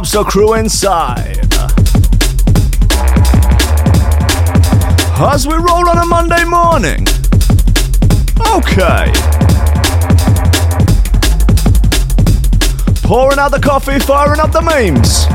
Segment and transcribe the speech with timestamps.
[0.00, 1.36] lobster crew inside.
[5.20, 7.06] As we roll on a Monday morning.
[8.56, 9.12] Okay.
[13.02, 15.26] Pouring out the coffee, firing up the memes.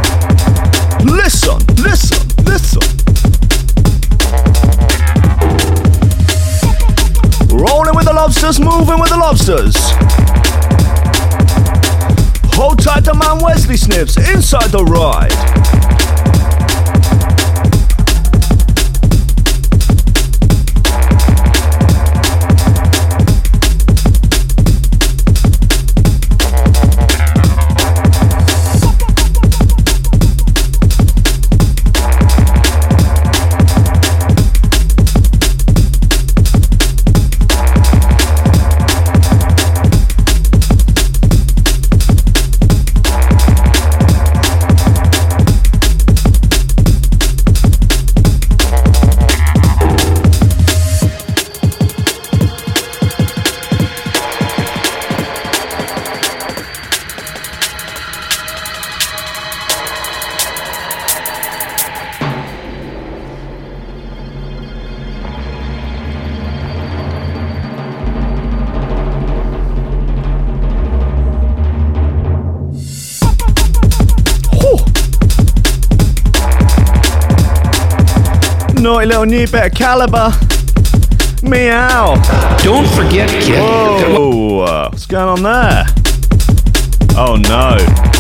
[1.06, 2.82] Listen, listen, listen.
[7.56, 10.15] Rolling with the lobsters, moving with the lobsters.
[12.56, 15.75] Hold tight to man Wesley Snipes inside the ride.
[79.06, 80.32] Naughty little new bit of Calibre.
[81.44, 82.16] Meow.
[82.64, 83.60] Don't forget, kid.
[83.60, 85.86] Whoa, uh, what's going on there?
[87.16, 88.15] Oh no.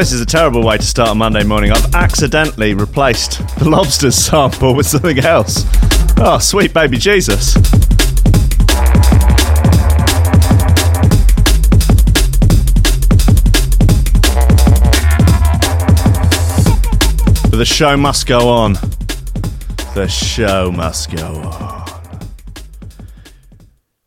[0.00, 1.70] This is a terrible way to start a Monday morning.
[1.72, 5.66] I've accidentally replaced the lobsters sample with something else.
[6.16, 7.52] Oh, sweet baby Jesus.
[17.50, 18.78] But the show must go on.
[19.94, 22.02] The show must go on.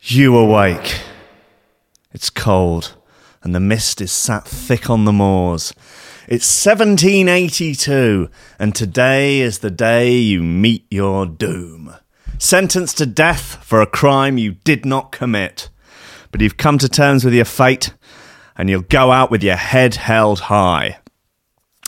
[0.01, 1.01] You awake.
[2.13, 2.95] It's cold,
[3.43, 5.71] and the mist is sat thick on the moors.
[6.35, 8.27] It's 1782,
[8.57, 11.93] and today is the day you meet your doom.
[12.39, 15.69] Sentenced to death for a crime you did not commit.
[16.31, 17.93] But you've come to terms with your fate,
[18.57, 20.97] and you'll go out with your head held high.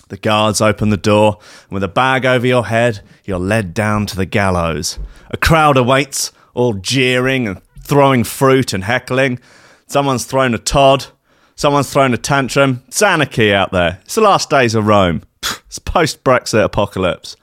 [0.09, 4.05] The guards open the door, and with a bag over your head, you're led down
[4.05, 4.99] to the gallows.
[5.31, 9.39] A crowd awaits, all jeering and throwing fruit and heckling.
[9.87, 11.07] Someone's thrown a Todd.
[11.55, 12.83] Someone's thrown a tantrum.
[12.87, 13.99] It's anarchy out there.
[14.03, 15.23] It's the last days of Rome.
[15.67, 17.35] It's post Brexit apocalypse.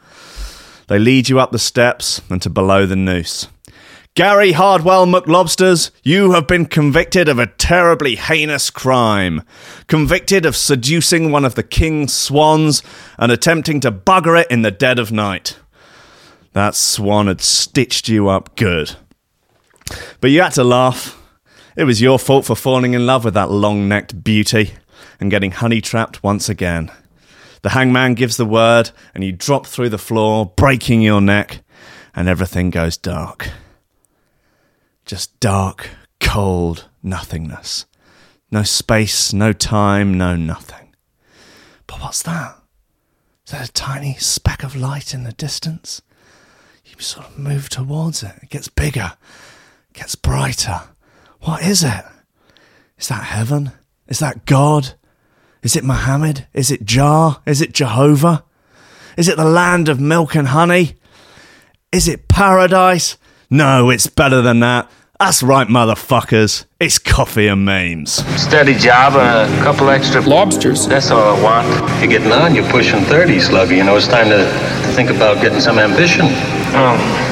[0.89, 3.49] They lead you up the steps and to below the noose.
[4.15, 9.41] Gary Hardwell McLobsters, you have been convicted of a terribly heinous crime.
[9.87, 12.83] Convicted of seducing one of the king's swans
[13.19, 15.59] and attempting to bugger it in the dead of night.
[16.53, 18.97] That swan had stitched you up good.
[20.21, 21.19] But you had to laugh.
[21.77, 24.75] It was your fault for falling in love with that long necked beauty
[25.19, 26.91] and getting honey trapped once again.
[27.63, 31.63] The hangman gives the word, and you drop through the floor, breaking your neck,
[32.15, 33.51] and everything goes dark.
[35.07, 35.91] Just dark,
[36.21, 37.87] cold nothingness.
[38.51, 40.95] No space, no time, no nothing.
[41.87, 42.57] But what's that?
[43.47, 46.03] Is that a tiny speck of light in the distance?
[46.85, 48.35] You sort of move towards it.
[48.43, 49.13] It gets bigger,
[49.95, 50.83] gets brighter.
[51.43, 52.05] What is it?
[52.99, 53.73] Is that heaven?
[54.09, 54.95] Is that God?
[55.63, 56.47] Is it Muhammad?
[56.53, 57.41] Is it Jah?
[57.47, 58.45] Is it Jehovah?
[59.17, 60.97] Is it the land of milk and honey?
[61.91, 63.17] Is it paradise?
[63.51, 64.91] No, it's better than that.
[65.19, 66.65] That's right, motherfuckers.
[66.81, 68.15] It's coffee and memes.
[68.41, 70.87] Steady job and a couple extra Lobsters.
[70.89, 72.01] That's all I want.
[72.01, 73.77] You're getting on, you're pushing 30, Sluggy.
[73.77, 76.27] You know, it's time to, to think about getting some ambition.
[76.75, 77.32] Oh,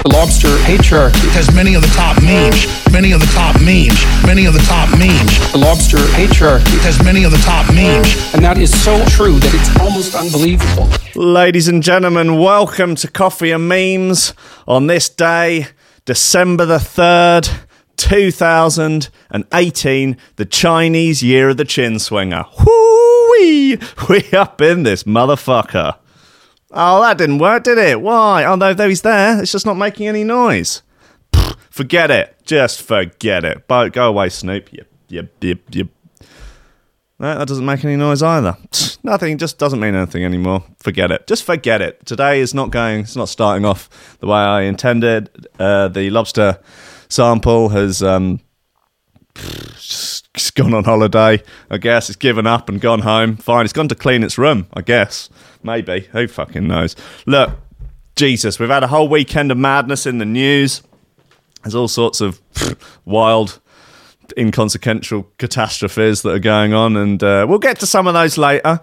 [0.03, 4.47] The lobster patriarchy has many of the top memes, many of the top memes, many
[4.47, 5.51] of the top memes.
[5.51, 8.11] The lobster patriarchy has many of the top memes.
[8.33, 10.89] And that is so true that it's almost unbelievable.
[11.13, 14.33] Ladies and gentlemen, welcome to Coffee and Memes
[14.67, 15.67] on this day,
[16.05, 17.51] December the 3rd,
[17.97, 22.45] 2018, the Chinese Year of the Chin Swinger.
[22.57, 23.77] Whoo-wee!
[24.09, 25.97] We up in this motherfucker.
[26.73, 28.01] Oh, that didn't work, did it?
[28.01, 28.45] Why?
[28.45, 29.41] Oh, no, though he's there.
[29.41, 30.81] It's just not making any noise.
[31.69, 32.35] Forget it.
[32.45, 33.67] Just forget it.
[33.67, 34.71] But go away, Snoop.
[34.71, 35.87] Yep, yep, yep, yep.
[37.19, 38.57] No, that doesn't make any noise either.
[39.03, 39.37] Nothing.
[39.37, 40.63] Just doesn't mean anything anymore.
[40.79, 41.27] Forget it.
[41.27, 42.03] Just forget it.
[42.05, 43.01] Today is not going.
[43.01, 45.47] It's not starting off the way I intended.
[45.59, 46.59] Uh, the lobster
[47.09, 48.39] sample has um,
[49.35, 51.43] just gone on holiday.
[51.69, 53.37] I guess it's given up and gone home.
[53.37, 53.65] Fine.
[53.65, 54.67] It's gone to clean its room.
[54.73, 55.29] I guess.
[55.63, 56.01] Maybe.
[56.11, 56.95] Who fucking knows?
[57.25, 57.51] Look,
[58.15, 60.81] Jesus, we've had a whole weekend of madness in the news.
[61.63, 62.41] There's all sorts of
[63.05, 63.59] wild,
[64.37, 68.79] inconsequential catastrophes that are going on, and uh, we'll get to some of those later.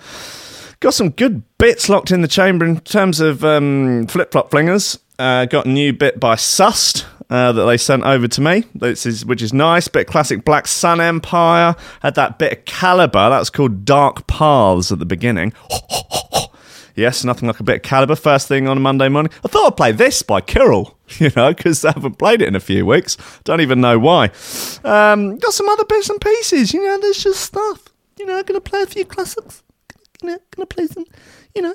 [0.80, 4.98] Got some good bits locked in the chamber in terms of um, flip flop flingers.
[5.18, 9.04] Uh, got a new bit by Sust uh, that they sent over to me, which
[9.04, 9.88] is, which is nice.
[9.88, 11.74] Bit classic Black Sun Empire.
[12.00, 13.28] Had that bit of Calibre.
[13.28, 15.52] That's called Dark Paths at the beginning.
[16.98, 19.30] Yes, nothing like a bit of Calibre first thing on a Monday morning.
[19.44, 22.56] I thought I'd play this by Kirill, you know, because I haven't played it in
[22.56, 23.16] a few weeks.
[23.44, 24.32] Don't even know why.
[24.82, 27.84] Um, got some other bits and pieces, you know, there's just stuff.
[28.18, 29.62] You know, I'm gonna play a few classics.
[30.20, 31.04] You know, gonna play some,
[31.54, 31.74] you know,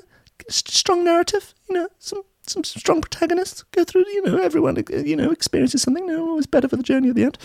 [0.50, 4.06] strong narrative, you know, some some strong protagonists go through.
[4.06, 6.06] You know, everyone you know experiences something.
[6.06, 7.38] No, always better for the journey at the end.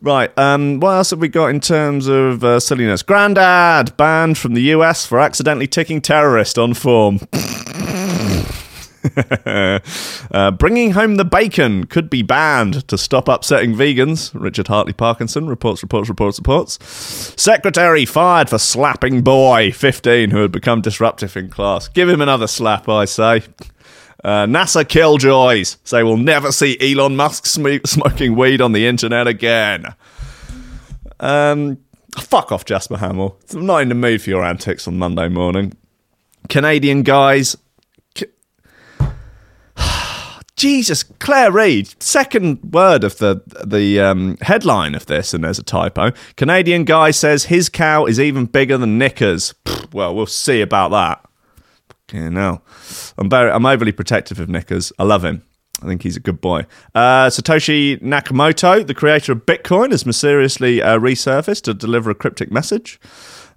[0.00, 0.36] Right.
[0.38, 0.80] Um.
[0.80, 3.02] What else have we got in terms of uh, silliness?
[3.02, 7.20] Grandad banned from the US for accidentally ticking terrorist on form.
[10.30, 14.30] uh, bringing home the bacon could be banned to stop upsetting vegans.
[14.34, 16.84] Richard Hartley Parkinson reports, reports, reports, reports.
[17.40, 21.88] Secretary fired for slapping boy 15 who had become disruptive in class.
[21.88, 23.42] Give him another slap, I say.
[24.26, 29.28] Uh, NASA killjoys say we'll never see Elon Musk sm- smoking weed on the internet
[29.28, 29.94] again.
[31.20, 31.78] Um,
[32.18, 33.38] fuck off, Jasper Hamill.
[33.54, 35.74] I'm not in the mood for your antics on Monday morning.
[36.48, 37.56] Canadian guys.
[40.56, 41.94] Jesus, Claire Reid.
[42.02, 46.10] Second word of the the um, headline of this, and there's a typo.
[46.36, 49.54] Canadian guy says his cow is even bigger than Knickers.
[49.92, 51.22] Well, we'll see about that.
[52.08, 52.62] Okay, now
[53.18, 54.92] I'm very, I'm overly protective of Knickers.
[54.98, 55.42] I love him.
[55.82, 56.66] I think he's a good boy.
[56.94, 62.50] Uh, Satoshi Nakamoto, the creator of Bitcoin, has mysteriously uh, resurfaced to deliver a cryptic
[62.50, 62.98] message.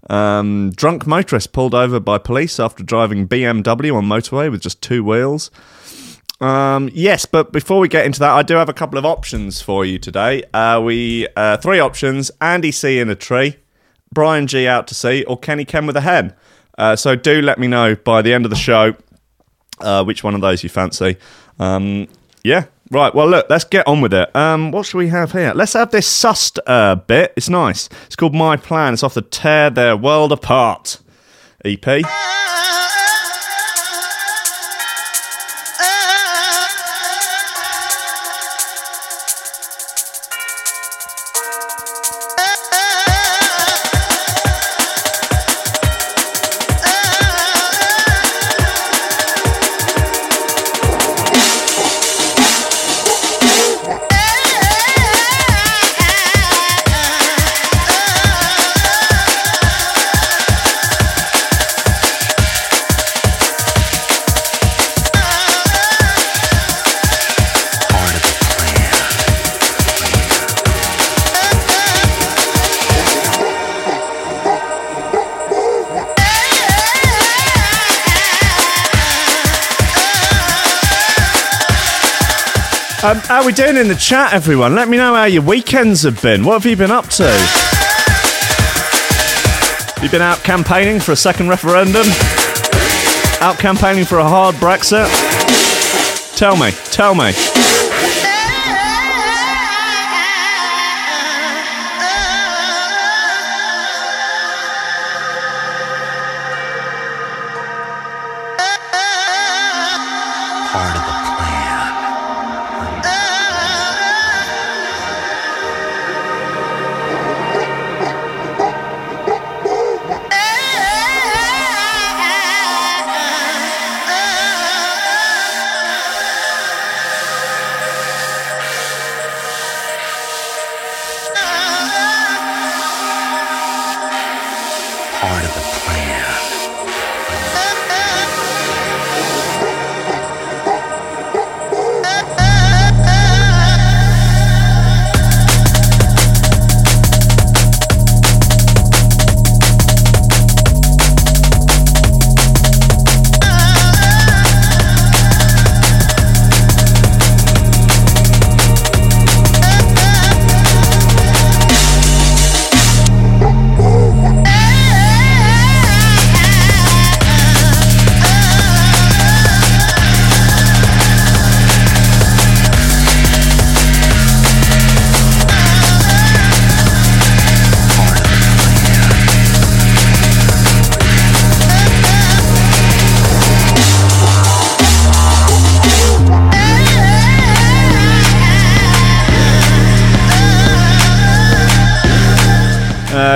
[0.09, 5.03] Um, drunk motorist pulled over by police after driving BMW on motorway with just two
[5.03, 5.51] wheels.
[6.41, 9.61] Um, yes, but before we get into that, I do have a couple of options
[9.61, 10.43] for you today.
[10.53, 13.57] Uh, we uh, three options: Andy C in a tree,
[14.13, 16.33] Bryan Gee out to sea, or Kenny Ken with a hen.
[16.79, 18.95] Uh, so do let me know by the end of the show
[19.81, 21.17] uh, which one of those you fancy.
[21.59, 22.07] Um,
[22.43, 23.13] yeah, right.
[23.13, 24.33] Well, look, let's get on with it.
[24.35, 25.51] Um, what should we have here?
[25.53, 27.33] Let's have this Sust uh, bit.
[27.35, 27.89] It's nice.
[28.05, 28.93] It's called My Plan.
[28.93, 31.01] It's off the Tear Their World Apart
[31.65, 32.03] EP.
[83.59, 84.73] Doing in the chat, everyone?
[84.73, 86.45] Let me know how your weekends have been.
[86.45, 87.25] What have you been up to?
[90.01, 92.05] You've been out campaigning for a second referendum?
[93.41, 95.09] Out campaigning for a hard Brexit?
[96.37, 97.78] Tell me, tell me.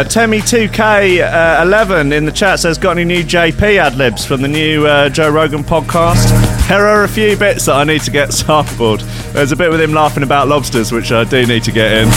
[0.04, 4.86] Uh, Temmie2K11 in the chat says, Got any new JP ad libs from the new
[4.86, 6.28] uh, Joe Rogan podcast?
[6.68, 9.00] There are a few bits that I need to get sampled.
[9.32, 12.10] There's a bit with him laughing about lobsters, which I do need to get in.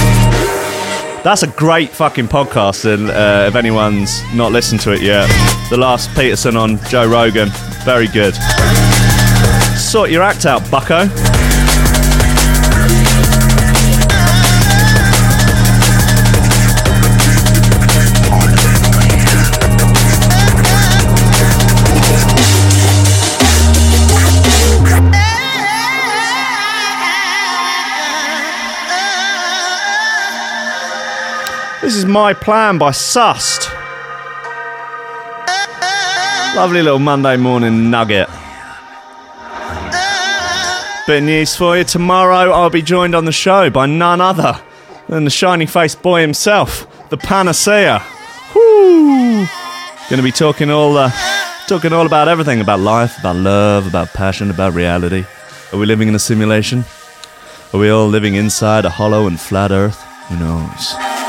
[1.22, 5.28] That's a great fucking podcast, and uh, if anyone's not listened to it yet,
[5.70, 7.50] the last Peterson on Joe Rogan,
[7.84, 8.34] very good.
[9.78, 11.06] Sort your act out, bucko.
[31.86, 33.70] This is My Plan by Sust.
[36.56, 38.28] Lovely little Monday morning nugget.
[41.06, 41.84] Bit news for you.
[41.84, 44.60] Tomorrow I'll be joined on the show by none other
[45.08, 48.02] than the shiny faced boy himself, the panacea.
[48.52, 49.46] Woo!
[50.10, 51.12] Gonna be talking all uh,
[51.68, 55.24] talking all about everything about life, about love, about passion, about reality.
[55.72, 56.84] Are we living in a simulation?
[57.72, 60.02] Are we all living inside a hollow and flat earth?
[60.30, 61.25] Who knows?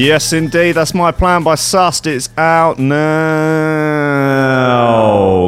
[0.00, 0.72] Yes, indeed.
[0.76, 2.06] That's my plan by Sust.
[2.06, 3.10] It's out now.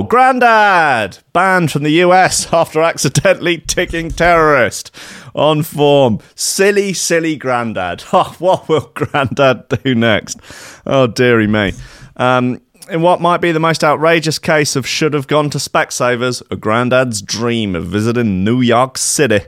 [0.02, 4.94] Grandad banned from the US after accidentally ticking terrorist
[5.34, 6.18] on form.
[6.34, 8.04] Silly, silly Grandad.
[8.12, 10.38] Oh, what will Grandad do next?
[10.84, 11.72] Oh, dearie me.
[12.18, 16.42] Um, in what might be the most outrageous case of should have gone to Specsavers,
[16.50, 19.40] a Grandad's dream of visiting New York City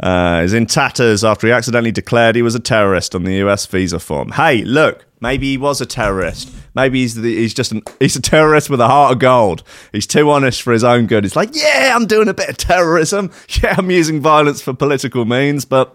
[0.00, 3.66] uh, is in tatters after he accidentally declared he was a terrorist on the US
[3.66, 4.32] visa form.
[4.32, 6.52] Hey, look, maybe he was a terrorist.
[6.74, 9.62] Maybe he's the, he's just an, he's a terrorist with a heart of gold.
[9.92, 11.24] He's too honest for his own good.
[11.24, 13.30] He's like, yeah, I'm doing a bit of terrorism.
[13.62, 15.94] Yeah, I'm using violence for political means, but.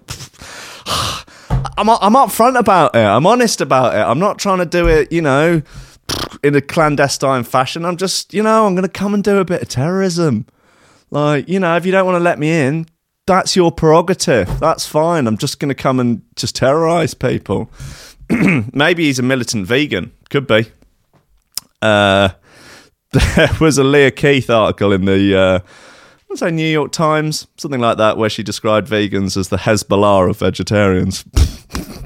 [1.78, 3.00] I'm I'm upfront about it.
[3.00, 4.00] I'm honest about it.
[4.00, 5.62] I'm not trying to do it, you know,
[6.44, 7.86] in a clandestine fashion.
[7.86, 10.46] I'm just, you know, I'm going to come and do a bit of terrorism.
[11.10, 12.88] Like, you know, if you don't want to let me in,
[13.32, 14.60] that's your prerogative.
[14.60, 15.26] That's fine.
[15.26, 17.72] I'm just going to come and just terrorize people.
[18.74, 20.12] Maybe he's a militant vegan.
[20.30, 20.70] Could be.
[21.82, 22.30] Uh,
[23.12, 25.60] there was a Leah Keith article in the, uh,
[26.30, 30.30] I'd say New York Times, something like that, where she described vegans as the Hezbollah
[30.30, 31.24] of vegetarians.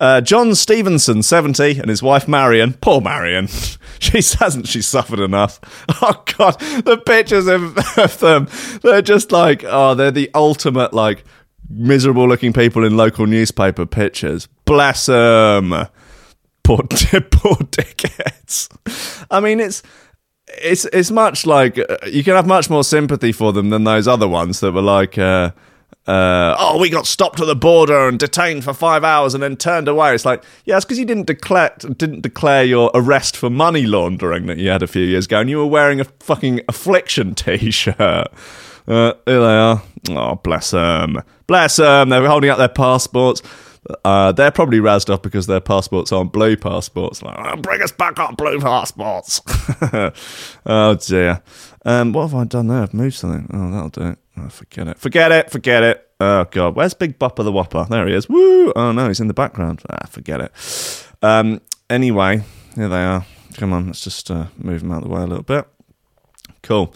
[0.00, 2.72] Uh, John Stevenson, 70, and his wife Marion.
[2.80, 3.48] Poor Marion.
[4.10, 5.60] She hasn't she suffered enough.
[6.02, 8.48] Oh god, the pictures of, of them.
[8.82, 11.24] They're just like, oh, they're the ultimate like
[11.68, 14.48] miserable looking people in local newspaper pictures.
[14.64, 15.70] Bless them.
[16.62, 18.68] Poor, poor dickheads.
[19.30, 19.82] I mean, it's
[20.62, 24.08] it's it's much like uh, you can have much more sympathy for them than those
[24.08, 25.50] other ones that were like, uh,
[26.06, 29.56] uh, oh, we got stopped at the border and detained for five hours and then
[29.56, 30.14] turned away.
[30.14, 34.46] It's like, yeah, it's because you didn't declare didn't declare your arrest for money laundering
[34.46, 37.98] that you had a few years ago, and you were wearing a fucking affliction t-shirt.
[38.88, 39.82] Uh, here they are.
[40.10, 41.22] Oh, bless them.
[41.46, 42.08] Bless them.
[42.08, 43.42] They were holding up their passports.
[44.04, 47.22] Uh, they're probably razzed off because their passports aren't blue passports.
[47.22, 49.40] Like, oh, bring us back on blue passports.
[50.66, 51.42] oh dear.
[51.84, 52.82] Um, what have I done there?
[52.82, 53.48] I've moved something.
[53.52, 54.18] Oh, that'll do it.
[54.44, 54.98] Oh, forget it.
[54.98, 55.50] Forget it.
[55.50, 56.06] Forget it.
[56.20, 57.86] Oh god, where's Big Bopper the Whopper?
[57.88, 58.28] There he is.
[58.28, 58.72] Woo!
[58.76, 59.82] Oh no, he's in the background.
[59.88, 61.06] Ah, forget it.
[61.22, 62.42] Um, anyway,
[62.74, 63.24] here they are.
[63.54, 65.66] Come on, let's just uh, move them out of the way a little bit.
[66.62, 66.94] Cool.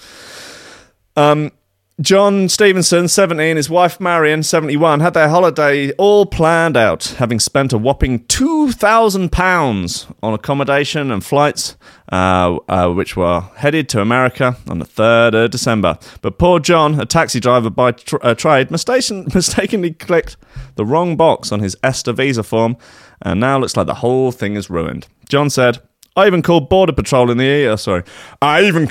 [1.17, 1.53] Um,
[2.01, 7.39] John Stevenson, 70, and his wife Marion, 71, had their holiday all planned out, having
[7.39, 11.77] spent a whopping £2,000 on accommodation and flights,
[12.11, 15.97] uh, uh, which were headed to America on the 3rd of December.
[16.21, 20.37] But poor John, a taxi driver by tr- uh, trade, mistaken- mistakenly clicked
[20.75, 22.77] the wrong box on his ESTA visa form,
[23.23, 25.07] and now looks like the whole thing is ruined.
[25.29, 25.81] John said,
[26.17, 27.77] I even called Border Patrol in the EU.
[27.77, 28.05] Sorry.
[28.41, 28.87] I even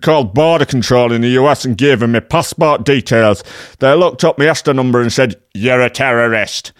[0.00, 3.44] called Border Control in the US and gave them my passport details.
[3.80, 6.72] They looked up my ESTA number and said, You're a terrorist.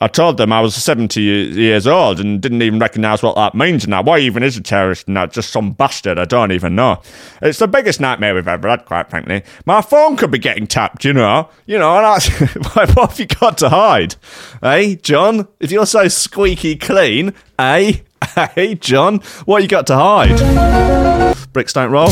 [0.00, 3.86] I told them I was 70 years old and didn't even recognise what that means
[3.86, 4.02] now.
[4.02, 5.26] Why even is a terrorist now?
[5.26, 7.00] Just some bastard I don't even know.
[7.40, 9.44] It's the biggest nightmare we've ever had, quite frankly.
[9.64, 11.50] My phone could be getting tapped, you know.
[11.66, 12.18] You know, and I,
[12.94, 14.16] what have you got to hide?
[14.60, 17.98] Hey, John, if you're so squeaky clean, eh?
[18.54, 21.36] Hey, John, what you got to hide?
[21.52, 22.08] Bricks don't roll.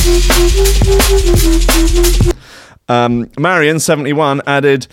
[2.88, 4.88] Um, Marion, 71, added,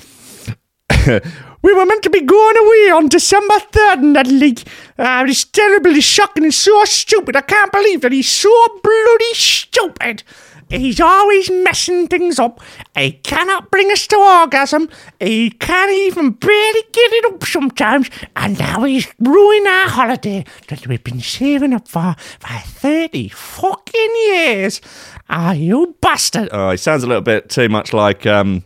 [1.63, 4.63] We were meant to be going away on December 3rd and that leak.
[4.97, 7.35] Uh, it's terribly shocking and so stupid.
[7.35, 8.49] I can't believe that he's so
[8.83, 10.23] bloody stupid.
[10.69, 12.61] He's always messing things up.
[12.95, 14.89] He cannot bring us to orgasm.
[15.19, 18.09] He can't even barely get it up sometimes.
[18.35, 24.15] And now he's ruining our holiday that we've been saving up for for 30 fucking
[24.27, 24.81] years.
[25.29, 26.49] Ah, you bastard.
[26.51, 28.63] oh, he sounds a little bit too much like, um,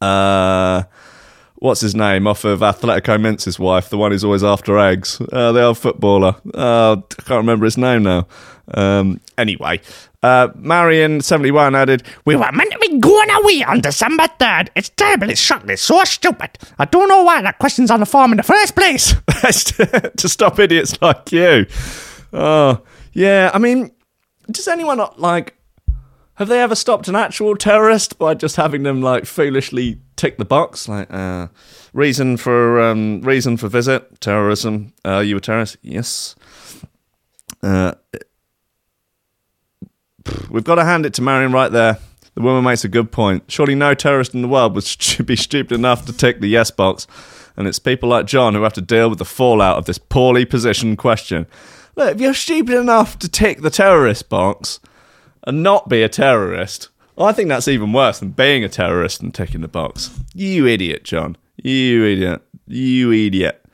[0.00, 0.82] uh,
[1.56, 5.52] what's his name off of Athletico Mince's wife, the one who's always after eggs, uh,
[5.52, 6.36] the old footballer.
[6.54, 8.26] Uh, I can't remember his name now.
[8.72, 9.80] Um, anyway,
[10.22, 14.68] uh, Marion seventy one added, We were meant to be going away on December 3rd.
[14.74, 16.50] It's terrible, it's shocking, it's so stupid.
[16.78, 19.14] I don't know why that question's on the form in the first place.
[20.16, 21.66] to stop idiots like you.
[22.32, 22.80] Oh,
[23.12, 23.50] yeah.
[23.52, 23.92] I mean,
[24.50, 25.56] does anyone not like?
[26.34, 30.44] Have they ever stopped an actual terrorist by just having them like foolishly tick the
[30.44, 30.88] box?
[30.88, 31.48] Like, uh,
[31.92, 34.92] reason for um, reason for visit, terrorism.
[35.04, 35.76] Uh, you a terrorist?
[35.82, 36.34] Yes.
[37.62, 37.92] Uh,
[40.50, 41.98] we've got to hand it to Marion right there.
[42.34, 43.44] The woman makes a good point.
[43.48, 44.84] Surely no terrorist in the world would
[45.26, 47.06] be stupid enough to tick the yes box.
[47.56, 50.44] And it's people like John who have to deal with the fallout of this poorly
[50.44, 51.46] positioned question.
[51.94, 54.80] Look, if you're stupid enough to tick the terrorist box
[55.46, 59.32] and not be a terrorist, I think that's even worse than being a terrorist and
[59.32, 60.18] ticking the box.
[60.34, 61.36] You idiot, John.
[61.56, 62.42] You idiot.
[62.66, 63.64] You idiot.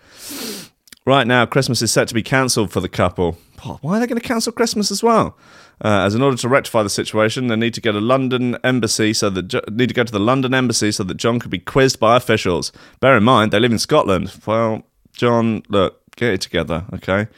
[1.06, 3.38] Right now, Christmas is set to be cancelled for the couple.
[3.80, 5.36] Why are they going to cancel Christmas as well?
[5.82, 9.14] Uh, as in order to rectify the situation, they need to get a London embassy
[9.14, 11.98] so that need to go to the London embassy so that John could be quizzed
[11.98, 12.70] by officials.
[13.00, 14.32] Bear in mind, they live in Scotland.
[14.46, 17.28] Well, John, look, get it together, okay?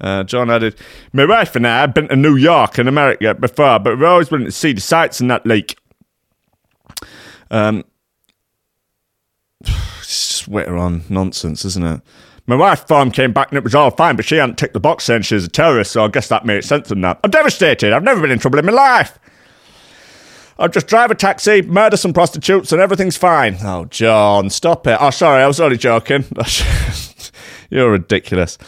[0.00, 0.76] Uh, John added,
[1.12, 4.30] My wife and I have been to New York and America before, but we've always
[4.30, 5.76] wanted to see the sights in that lake.
[7.50, 7.84] um,
[10.48, 12.00] witter on nonsense, isn't it?
[12.46, 14.80] My wife's form came back and it was all fine, but she hadn't ticked the
[14.80, 17.20] box saying she's a terrorist, so I guess that made sense in that.
[17.22, 17.92] I'm devastated.
[17.92, 19.18] I've never been in trouble in my life.
[20.58, 23.56] I'll just drive a taxi, murder some prostitutes, and everything's fine.
[23.62, 24.98] Oh, John, stop it.
[25.00, 26.24] Oh, sorry, I was only joking.
[27.70, 28.58] You're ridiculous.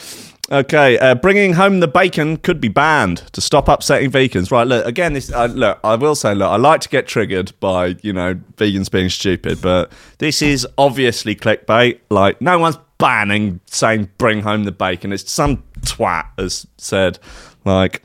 [0.50, 4.50] Okay, uh, bringing home the bacon could be banned to stop upsetting vegans.
[4.50, 5.14] Right, look again.
[5.14, 8.34] This uh, look, I will say, look, I like to get triggered by you know
[8.56, 12.00] vegans being stupid, but this is obviously clickbait.
[12.10, 15.12] Like, no one's banning saying bring home the bacon.
[15.12, 17.18] It's some twat has said,
[17.64, 18.02] like,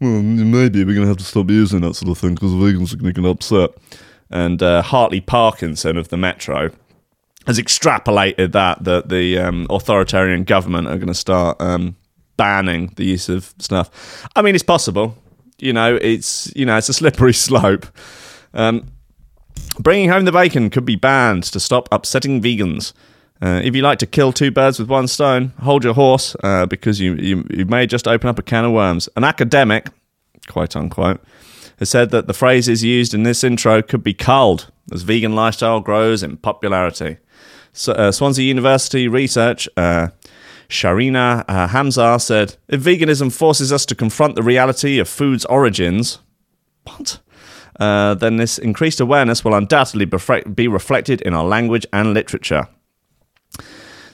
[0.00, 2.96] well, maybe we're gonna have to stop using that sort of thing because vegans are
[2.96, 3.70] gonna get upset.
[4.30, 6.70] And uh, Hartley Parkinson of the Metro
[7.46, 11.96] has extrapolated that that the um, authoritarian government are going to start um,
[12.36, 14.26] banning the use of snuff.
[14.36, 15.16] I mean, it's possible.
[15.58, 17.86] You know, it's you know, it's a slippery slope.
[18.54, 18.88] Um,
[19.78, 22.92] bringing home the bacon could be banned to stop upsetting vegans.
[23.42, 26.64] Uh, if you like to kill two birds with one stone, hold your horse uh,
[26.66, 29.08] because you, you you may just open up a can of worms.
[29.16, 29.88] An academic,
[30.46, 31.20] quote unquote,
[31.78, 35.80] has said that the phrases used in this intro could be culled as vegan lifestyle
[35.80, 37.16] grows in popularity.
[37.72, 40.08] So, uh, Swansea University research, uh,
[40.68, 46.20] Shareena uh, Hamzah said, if veganism forces us to confront the reality of food's origins,
[46.84, 47.18] what?
[47.80, 52.68] Uh, then this increased awareness will undoubtedly be reflected in our language and literature.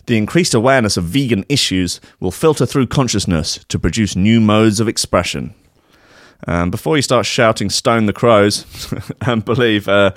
[0.09, 4.88] The increased awareness of vegan issues will filter through consciousness to produce new modes of
[4.88, 5.55] expression.
[6.47, 8.64] Um, before you start shouting "Stone the crows"
[9.21, 10.12] and believe uh,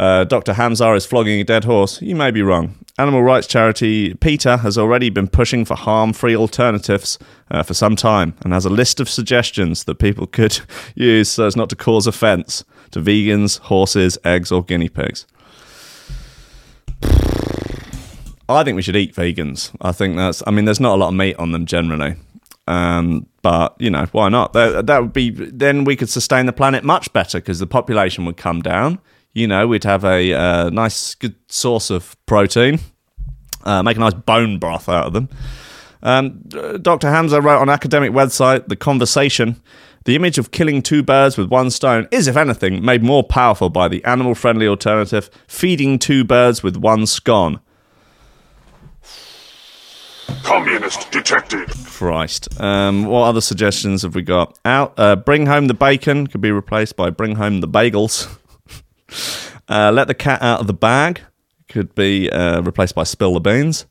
[0.00, 0.54] uh, Dr.
[0.54, 2.76] Hamzah is flogging a dead horse, you may be wrong.
[2.98, 7.18] Animal rights charity PETA has already been pushing for harm-free alternatives
[7.50, 10.60] uh, for some time and has a list of suggestions that people could
[10.94, 15.26] use so as not to cause offence to vegans, horses, eggs, or guinea pigs.
[18.48, 19.74] I think we should eat vegans.
[19.80, 20.42] I think that's.
[20.46, 22.14] I mean, there's not a lot of meat on them generally,
[22.66, 24.52] um, but you know, why not?
[24.52, 25.30] That, that would be.
[25.30, 28.98] Then we could sustain the planet much better because the population would come down.
[29.32, 32.80] You know, we'd have a uh, nice, good source of protein.
[33.64, 35.28] Uh, make a nice bone broth out of them.
[36.02, 36.40] Um,
[36.80, 37.08] Dr.
[37.08, 39.60] Hamzah wrote on academic website The Conversation.
[40.04, 43.70] The image of killing two birds with one stone is, if anything, made more powerful
[43.70, 47.58] by the animal friendly alternative feeding two birds with one scone.
[50.42, 51.68] Communist detected.
[51.68, 52.60] Christ.
[52.60, 54.58] Um, what other suggestions have we got?
[54.64, 54.94] Out.
[54.96, 58.28] Uh, bring home the bacon could be replaced by bring home the bagels.
[59.68, 61.22] uh, let the cat out of the bag
[61.68, 63.86] could be uh, replaced by spill the beans.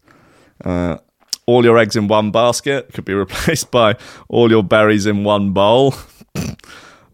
[0.64, 0.98] Uh,
[1.46, 3.96] all your eggs in one basket could be replaced by
[4.30, 5.94] all your berries in one bowl.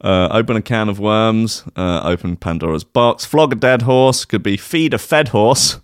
[0.03, 1.63] Uh, open a can of worms.
[1.75, 3.23] Uh, open Pandora's box.
[3.23, 5.79] Flog a dead horse could be feed a fed horse.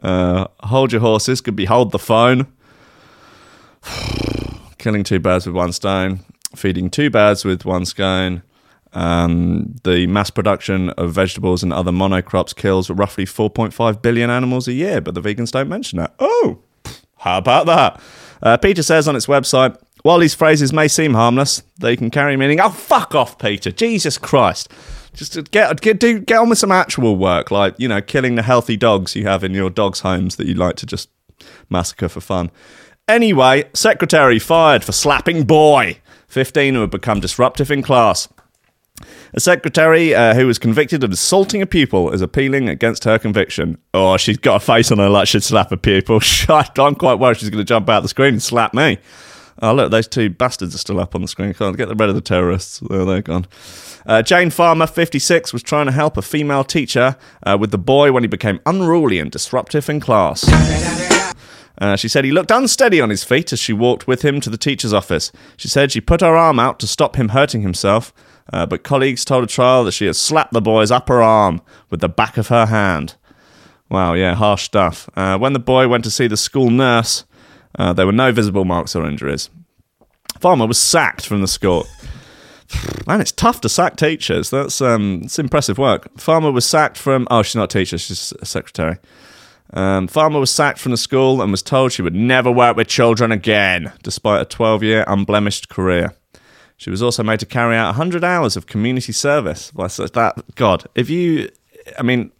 [0.00, 2.46] Uh, hold your horses could be hold the phone.
[4.78, 6.20] Killing two birds with one stone.
[6.54, 8.42] Feeding two birds with one scone.
[8.94, 14.72] Um, the mass production of vegetables and other monocrops kills roughly 4.5 billion animals a
[14.72, 16.14] year, but the vegans don't mention that.
[16.18, 16.58] Oh,
[17.18, 18.00] how about that?
[18.42, 22.36] Uh, PETA says on its website, while these phrases may seem harmless, they can carry
[22.36, 22.60] meaning.
[22.60, 23.72] Oh, fuck off, PETA!
[23.72, 24.68] Jesus Christ!
[25.14, 28.42] Just get get do get on with some actual work, like you know, killing the
[28.42, 31.10] healthy dogs you have in your dogs' homes that you like to just
[31.68, 32.50] massacre for fun.
[33.08, 35.98] Anyway, secretary fired for slapping boy.
[36.28, 38.28] 15 who had become disruptive in class.
[39.34, 43.78] A secretary uh, who was convicted of assaulting a pupil is appealing against her conviction.
[43.92, 46.20] Oh, she's got a face on her like she'd slap a pupil.
[46.48, 48.98] I'm quite worried she's going to jump out the screen and slap me.
[49.60, 51.54] Oh, look, those two bastards are still up on the screen.
[51.54, 52.80] Can't get rid of the terrorists.
[52.80, 53.46] There they're gone.
[54.06, 58.12] Uh, Jane Farmer, 56, was trying to help a female teacher uh, with the boy
[58.12, 60.44] when he became unruly and disruptive in class.
[61.78, 64.50] Uh, she said he looked unsteady on his feet as she walked with him to
[64.50, 65.32] the teacher's office.
[65.56, 68.12] She said she put her arm out to stop him hurting himself,
[68.52, 72.00] uh, but colleagues told a trial that she had slapped the boy's upper arm with
[72.00, 73.16] the back of her hand.
[73.88, 75.08] Wow, yeah, harsh stuff.
[75.16, 77.24] Uh, when the boy went to see the school nurse,
[77.78, 79.50] uh, there were no visible marks or injuries.
[80.40, 81.86] Farmer was sacked from the school.
[83.06, 84.50] Man, it's tough to sack teachers.
[84.50, 86.08] That's um, it's impressive work.
[86.18, 87.26] Farmer was sacked from.
[87.30, 87.98] Oh, she's not a teacher.
[87.98, 88.98] She's a secretary.
[89.72, 92.88] Um, Farmer was sacked from the school and was told she would never work with
[92.88, 96.14] children again, despite a 12-year unblemished career.
[96.76, 99.72] She was also made to carry out 100 hours of community service.
[99.74, 101.48] Well, so that God, if you,
[101.98, 102.32] I mean,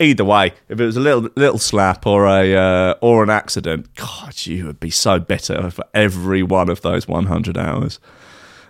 [0.00, 3.94] either way, if it was a little little slap or a uh, or an accident,
[3.96, 7.98] God, you would be so bitter for every one of those 100 hours.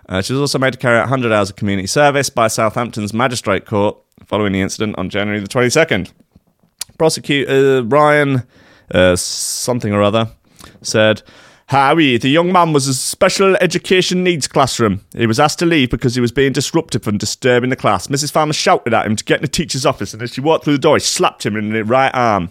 [0.07, 3.13] Uh, she was also made to carry out 100 hours of community service by Southampton's
[3.13, 6.11] magistrate court following the incident on January the 22nd.
[6.99, 8.43] Prosecutor Ryan,
[8.93, 10.29] uh, something or other,
[10.83, 11.23] said,
[11.67, 15.01] Harry, the young man was a special education needs classroom.
[15.15, 18.07] He was asked to leave because he was being disruptive and disturbing the class.
[18.07, 18.31] Mrs.
[18.31, 20.73] Farmer shouted at him to get in the teacher's office, and as she walked through
[20.73, 22.49] the door, he slapped him in the right arm.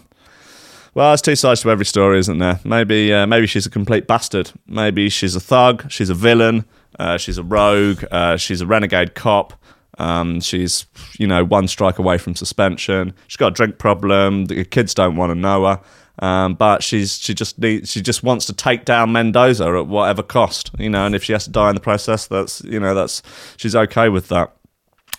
[0.95, 2.59] Well, there's two sides to every story, isn't there?
[2.63, 4.51] Maybe, uh, maybe she's a complete bastard.
[4.65, 5.91] Maybe she's a thug.
[5.91, 6.65] She's a villain.
[6.97, 8.03] Uh, she's a rogue.
[8.09, 9.53] Uh, she's a renegade cop.
[9.99, 10.85] Um, she's,
[11.19, 13.13] you know, one strike away from suspension.
[13.27, 14.45] She's got a drink problem.
[14.45, 15.81] The kids don't want to know her.
[16.21, 20.21] Um, but she's she just needs, she just wants to take down Mendoza at whatever
[20.21, 21.05] cost, you know.
[21.05, 23.21] And if she has to die in the process, that's you know that's
[23.55, 24.53] she's okay with that.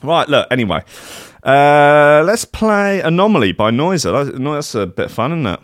[0.02, 0.46] Right, look.
[0.50, 0.82] Anyway,
[1.42, 4.12] uh, let's play Anomaly by Noisia.
[4.38, 5.60] That's, a bit fun, isn't it?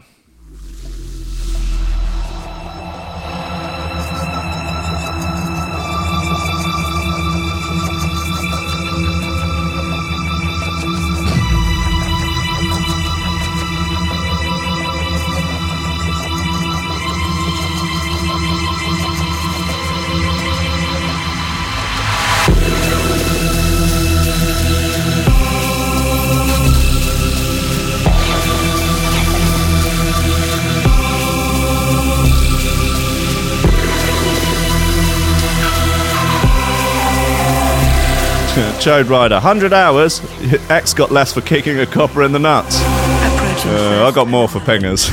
[38.87, 40.21] Chode Rider, 100 hours.
[40.71, 42.79] X got less for kicking a copper in the nuts.
[42.81, 45.11] Uh, I got more for pingers.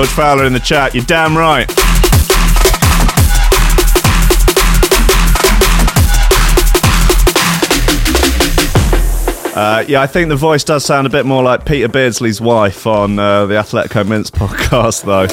[0.00, 0.94] George Fowler in the chat.
[0.94, 1.70] You're damn right.
[9.54, 12.86] Uh, yeah, I think the voice does sound a bit more like Peter Beardsley's wife
[12.86, 15.26] on uh, the Athletico Mince podcast, though.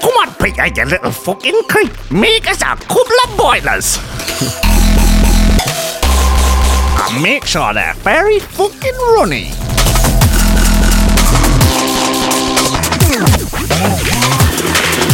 [0.00, 2.10] Come on, Peter, you little fucking creep.
[2.10, 3.96] Make us a couple of boilers.
[7.08, 9.71] and make sure they're very fucking runny.
[13.12, 15.11] Música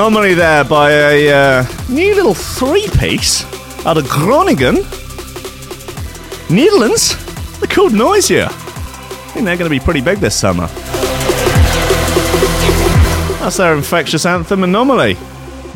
[0.00, 3.44] Anomaly there by a uh, new little three piece
[3.84, 4.76] out of Groningen,
[6.48, 7.18] Netherlands.
[7.58, 8.46] They're called Noisia.
[8.46, 10.68] I think they're going to be pretty big this summer.
[13.40, 15.18] That's their infectious anthem Anomaly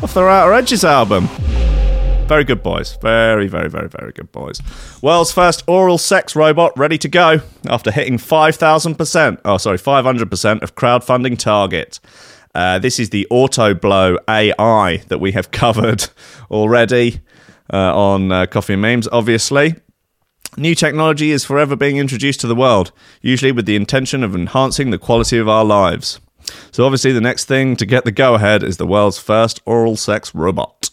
[0.01, 1.27] off their Outer Edges album.
[2.27, 2.97] Very good boys.
[3.03, 4.59] Very, very, very, very good boys.
[5.03, 10.73] World's first oral sex robot ready to go after hitting 5,000%, oh, sorry, 500% of
[10.73, 11.99] crowdfunding target.
[12.55, 16.07] Uh, this is the AutoBlow AI that we have covered
[16.49, 17.19] already
[17.71, 19.75] uh, on uh, Coffee and Memes, obviously.
[20.55, 24.89] New technology is forever being introduced to the world, usually with the intention of enhancing
[24.89, 26.21] the quality of our lives.
[26.71, 29.97] So, obviously, the next thing to get the go ahead is the world's first oral
[29.97, 30.89] sex robot.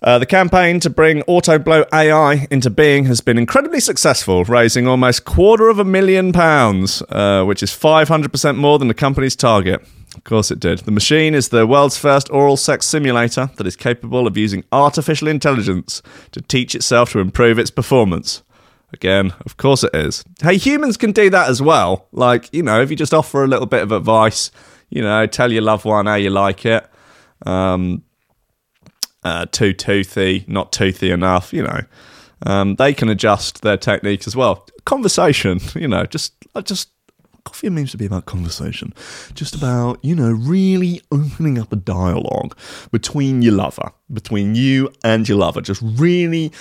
[0.00, 5.26] Uh, the campaign to bring AutoBlow AI into being has been incredibly successful, raising almost
[5.26, 9.84] quarter of a million pounds, uh, which is 500% more than the company's target.
[10.14, 10.80] Of course it did.
[10.80, 15.28] The machine is the world's first oral sex simulator that is capable of using artificial
[15.28, 18.42] intelligence to teach itself to improve its performance.
[18.92, 20.24] Again, of course it is.
[20.40, 22.08] Hey, humans can do that as well.
[22.10, 24.50] Like, you know, if you just offer a little bit of advice,
[24.88, 26.88] you know, tell your loved one how you like it.
[27.44, 28.02] Um,
[29.24, 31.80] uh, too toothy, not toothy enough, you know.
[32.46, 34.66] Um, they can adjust their technique as well.
[34.84, 36.32] Conversation, you know, just
[36.64, 36.88] just
[37.48, 38.92] coffee memes to be about conversation,
[39.32, 42.54] just about you know really opening up a dialogue
[42.92, 46.52] between your lover, between you and your lover, just really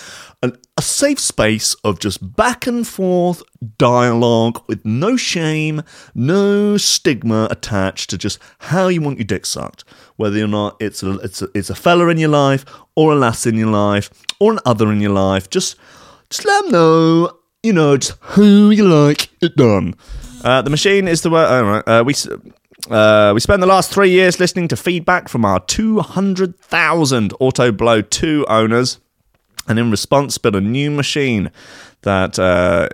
[0.42, 3.44] an, a safe space of just back and forth
[3.78, 5.84] dialogue with no shame,
[6.16, 9.84] no stigma attached to just how you want your dick sucked,
[10.16, 12.64] whether or not it's a it's a, it's a fella in your life
[12.96, 15.76] or a lass in your life or an other in your life, just
[16.30, 19.94] just let them know you know, just who you like it done.
[20.44, 21.48] Uh, the machine is the word.
[21.50, 21.88] Oh, right.
[21.88, 22.14] uh, we
[22.90, 28.02] uh, we spent the last three years listening to feedback from our 200,000 Auto Blow
[28.02, 29.00] 2 owners,
[29.68, 31.52] and in response, built a new machine
[32.02, 32.88] that uh,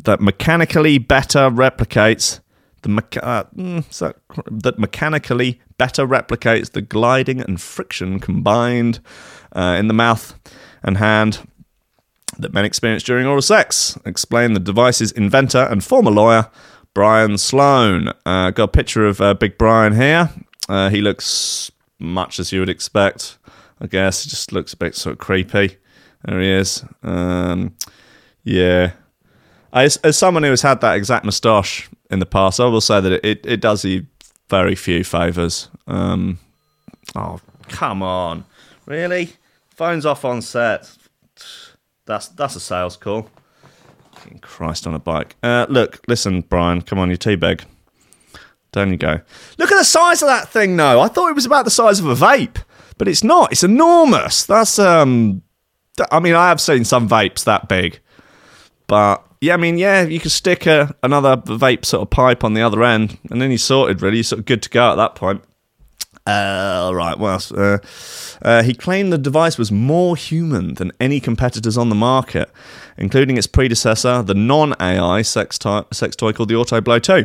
[0.00, 2.40] that, mechanically better replicates
[2.82, 4.16] the mecha- uh, mm, that,
[4.50, 9.00] that mechanically better replicates the gliding and friction combined
[9.54, 10.38] uh, in the mouth
[10.82, 11.48] and hand
[12.38, 13.98] that men experience during oral sex.
[14.04, 16.50] Explain the device's inventor and former lawyer,
[16.94, 18.12] Brian Sloan.
[18.26, 20.30] Uh, got a picture of uh, Big Brian here.
[20.68, 23.38] Uh, he looks much as you would expect,
[23.80, 24.24] I guess.
[24.24, 25.76] He just looks a bit sort of creepy.
[26.24, 26.84] There he is.
[27.02, 27.74] Um,
[28.44, 28.92] yeah.
[29.72, 33.00] As, as someone who has had that exact moustache in the past, I will say
[33.00, 34.06] that it, it, it does you
[34.48, 35.68] very few favours.
[35.86, 36.38] Um,
[37.14, 38.44] oh, come on.
[38.86, 39.32] Really?
[39.70, 40.90] Phone's off on set.
[42.08, 43.28] That's that's a sales call.
[44.14, 45.36] Fucking Christ on a bike.
[45.42, 47.64] Uh, look, listen, Brian, come on, you teabag.
[48.72, 49.20] Down you go.
[49.58, 51.00] Look at the size of that thing, though.
[51.00, 52.56] I thought it was about the size of a vape,
[52.96, 53.52] but it's not.
[53.52, 54.44] It's enormous.
[54.44, 55.42] That's um.
[56.10, 58.00] I mean, I have seen some vapes that big,
[58.86, 62.54] but yeah, I mean, yeah, you could stick a, another vape sort of pipe on
[62.54, 64.00] the other end, and then you're sorted.
[64.00, 65.42] Really, you're sort of good to go at that point.
[66.28, 67.18] Uh, all right.
[67.18, 67.78] Well, uh,
[68.42, 72.50] uh, he claimed the device was more human than any competitors on the market,
[72.98, 77.24] including its predecessor, the non-AI sex, toy sex toy called the Auto Blow 2.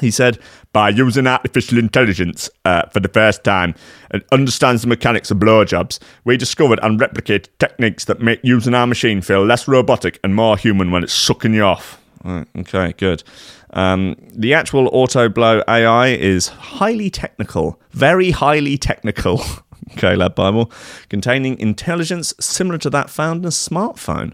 [0.00, 0.38] He said,
[0.72, 3.74] by using artificial intelligence uh, for the first time
[4.10, 8.86] and understands the mechanics of blowjobs, we discovered and replicated techniques that make using our
[8.86, 12.00] machine feel less robotic and more human when it's sucking you off.
[12.24, 13.22] Right, okay, good.
[13.72, 19.40] Um, the actual auto blow AI is highly technical, very highly technical.
[19.92, 20.70] okay, Lad Bible,
[21.08, 24.32] containing intelligence similar to that found in a smartphone.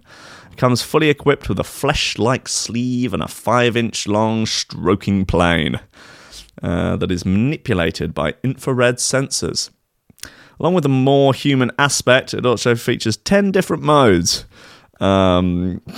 [0.51, 5.27] It comes fully equipped with a flesh like sleeve and a 5 inch long stroking
[5.27, 5.81] plane
[6.63, 9.71] uh, that is manipulated by infrared sensors.
[10.59, 14.47] Along with a more human aspect, it also features 10 different modes.
[14.99, 15.83] Um,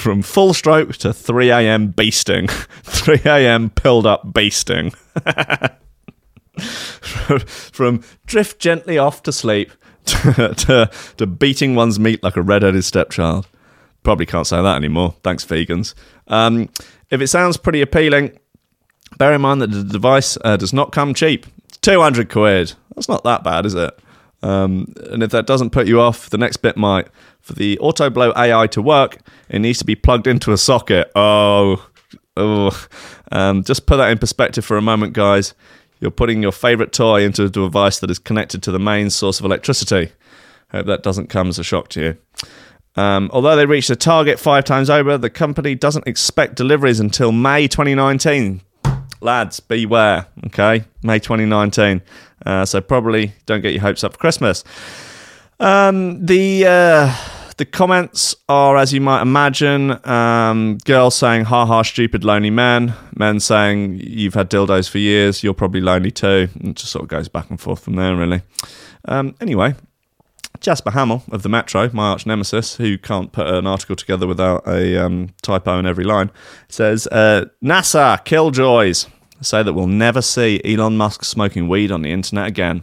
[0.00, 1.92] from full stroke to 3 a.m.
[1.92, 2.50] beasting.
[2.82, 3.70] 3 a.m.
[3.70, 4.90] pilled up basting.
[7.72, 9.70] from drift gently off to sleep
[10.04, 13.46] to, to, to beating one's meat like a red-headed stepchild.
[14.02, 15.14] Probably can't say that anymore.
[15.22, 15.94] Thanks, vegans.
[16.26, 16.70] Um,
[17.10, 18.38] if it sounds pretty appealing,
[19.18, 21.46] bear in mind that the device uh, does not come cheap.
[21.82, 22.72] 200 quid.
[22.94, 23.98] That's not that bad, is it?
[24.42, 27.08] Um, and if that doesn't put you off, the next bit might.
[27.40, 29.18] For the auto blow AI to work,
[29.48, 31.10] it needs to be plugged into a socket.
[31.14, 31.86] Oh,
[32.36, 32.86] oh.
[33.32, 35.54] Um, just put that in perspective for a moment, guys.
[36.00, 39.38] You're putting your favorite toy into a device that is connected to the main source
[39.38, 40.12] of electricity.
[40.70, 42.18] Hope that doesn't come as a shock to you.
[42.96, 47.32] Um, although they reached the target five times over, the company doesn't expect deliveries until
[47.32, 48.62] May 2019.
[49.20, 50.84] Lads, beware, okay?
[51.02, 52.02] May 2019.
[52.44, 54.64] Uh, so probably don't get your hopes up for Christmas.
[55.58, 57.14] Um, the uh,
[57.58, 62.94] the comments are, as you might imagine, um, girls saying "ha ha, stupid lonely man,"
[63.14, 67.02] men saying "you've had dildos for years, you're probably lonely too." And It just sort
[67.02, 68.40] of goes back and forth from there, really.
[69.04, 69.74] Um, anyway,
[70.60, 74.66] Jasper Hamill of the Metro, my arch nemesis, who can't put an article together without
[74.66, 76.30] a um, typo in every line,
[76.68, 79.06] says uh, NASA killjoys
[79.42, 82.82] say that we'll never see Elon Musk smoking weed on the internet again.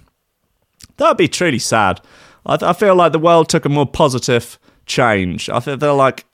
[0.97, 2.01] That would be truly sad.
[2.45, 5.49] I, th- I feel like the world took a more positive change.
[5.49, 6.25] I feel they're like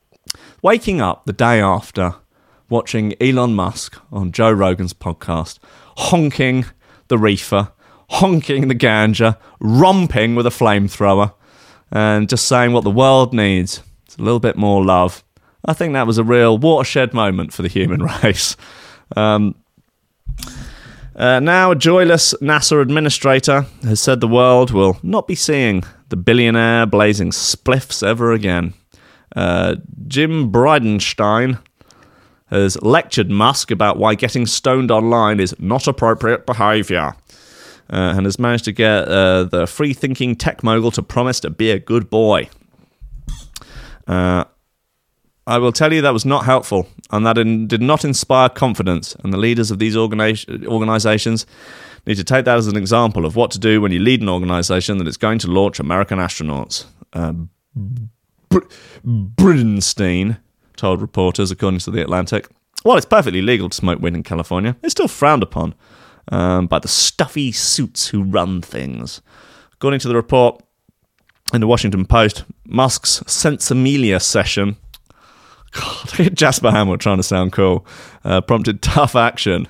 [0.62, 2.16] waking up the day after
[2.70, 5.60] watching Elon Musk on Joe Rogan's podcast,
[5.98, 6.66] honking
[7.10, 7.72] the reefer,
[8.14, 11.34] honking the ganja, romping with a flamethrower,
[11.92, 13.82] and just saying what the world needs.
[14.06, 15.24] It's a little bit more love.
[15.66, 18.56] I think that was a real watershed moment for the human race.
[19.16, 19.56] Um,
[21.16, 26.16] uh, now, a joyless NASA administrator has said the world will not be seeing the
[26.16, 28.74] billionaire blazing spliffs ever again.
[29.36, 29.76] Uh,
[30.08, 31.60] Jim Bridenstine
[32.48, 37.16] has lectured Musk about why getting stoned online is not appropriate behavior.
[37.94, 41.52] Uh, and has managed to get uh, the free thinking tech mogul to promise to
[41.52, 42.50] be a good boy.
[44.08, 44.46] Uh,
[45.46, 49.16] I will tell you that was not helpful and that in, did not inspire confidence.
[49.24, 51.46] And the leaders of these organi- organizations
[52.08, 54.30] need to take that as an example of what to do when you lead an
[54.30, 56.86] organization that is going to launch American astronauts.
[57.14, 57.34] Uh,
[58.50, 58.66] Br-
[60.78, 62.48] told reporters, according to The Atlantic.
[62.82, 65.76] While it's perfectly legal to smoke weed in California, it's still frowned upon
[66.32, 69.22] um, by the stuffy suits who run things.
[69.74, 70.62] According to the report
[71.54, 74.78] in the Washington Post, Musk's Sinsemilla session
[76.18, 77.86] God, Jasper Hamill trying to sound cool.
[78.24, 79.68] Uh, prompted tough action.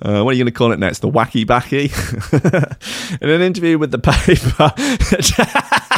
[0.00, 0.98] Uh, what are you going to call it next?
[0.98, 1.92] The wacky backy?
[3.20, 4.72] In an interview with the paper,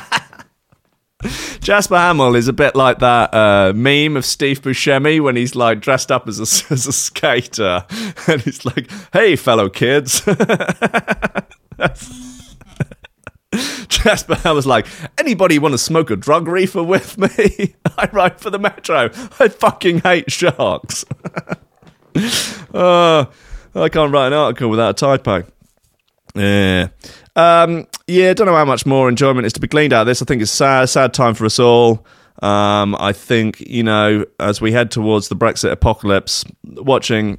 [1.64, 5.80] Jasper Hamill is a bit like that uh, meme of Steve Buscemi when he's like
[5.80, 6.42] dressed up as a,
[6.72, 7.86] as a skater,
[8.28, 10.20] and he's like, "Hey, fellow kids."
[13.88, 14.86] Jasper I was like,
[15.16, 17.74] anybody want to smoke a drug reefer with me?
[17.96, 19.04] I ride for the Metro.
[19.40, 21.06] I fucking hate sharks.
[22.74, 23.24] uh,
[23.74, 25.44] I can't write an article without a typo.
[26.34, 26.88] Yeah.
[27.36, 30.06] Um, yeah, I don't know how much more enjoyment is to be gleaned out of
[30.06, 30.22] this.
[30.22, 32.06] I think it's sad, sad time for us all.
[32.42, 37.38] Um, I think, you know, as we head towards the Brexit apocalypse, watching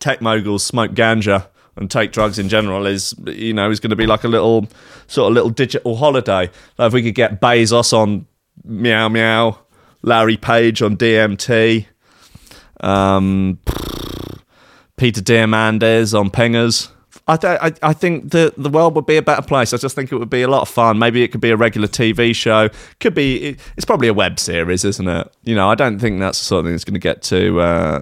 [0.00, 1.46] tech moguls smoke ganja
[1.76, 4.66] and take drugs in general is you know is going to be like a little
[5.06, 6.50] sort of little digital holiday.
[6.76, 8.26] Like if we could get Bezos on
[8.64, 9.58] Meow Meow,
[10.02, 11.86] Larry Page on DMT,
[12.80, 13.58] um,
[14.96, 16.88] Peter Diamandis on Pengers.
[17.28, 19.74] I, I, I think the the world would be a better place.
[19.74, 20.98] I just think it would be a lot of fun.
[20.98, 22.70] Maybe it could be a regular TV show.
[23.00, 23.56] Could be.
[23.76, 25.30] It's probably a web series, isn't it?
[25.44, 27.60] You know, I don't think that's the sort of thing that's going to get to
[27.60, 28.00] uh,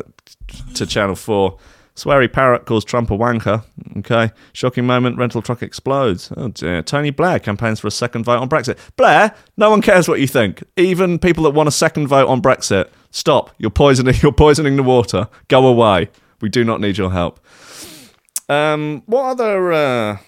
[0.75, 1.59] to Channel Four.
[1.97, 3.65] Sweary parrot calls Trump a wanker.
[3.99, 4.31] Okay.
[4.53, 6.31] Shocking moment, rental truck explodes.
[6.37, 6.83] Oh dear.
[6.83, 8.79] Tony Blair campaigns for a second vote on Brexit.
[8.97, 10.63] Blair, no one cares what you think.
[10.77, 12.91] Even people that want a second vote on Brexit.
[13.11, 13.55] Stop.
[13.57, 15.29] You're poisoning you're poisoning the water.
[15.49, 16.11] Go away.
[16.43, 17.41] We do not need your help.
[18.49, 20.19] Um, what other uh,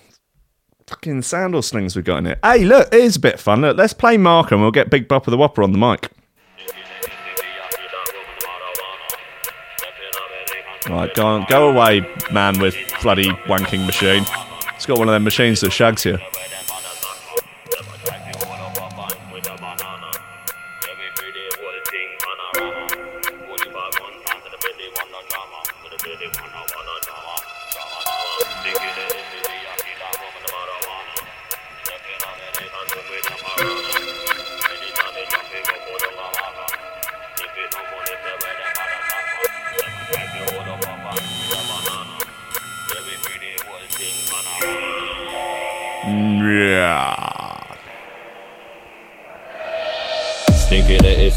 [0.87, 2.39] fucking sandal slings we got in it?
[2.43, 3.61] Hey, look, it is a bit fun.
[3.61, 6.11] Look, let's play Marker and we'll get Big Bopper the Whopper on the mic.
[10.89, 12.01] Right, go on, go away,
[12.33, 14.25] man with bloody wanking machine.
[14.75, 16.19] It's got one of them machines that shags you.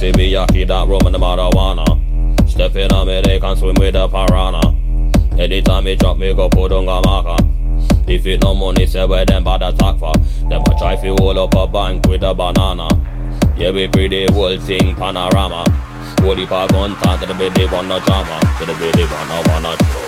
[0.02, 2.50] Stinky the issy yaki that rum and the marijuana.
[2.50, 4.74] Step in on me, they can swim with the piranha.
[5.40, 7.38] Anytime me drop me go put on a marker.
[8.12, 10.14] If it no money, say where them bad attack for.
[10.50, 12.90] Them a try fi hold up a bank with a banana.
[13.56, 15.66] Yeah, we pretty whole thing panorama.
[16.22, 18.40] Holy pa gun to the baby no drama.
[18.58, 20.02] To the baby no one no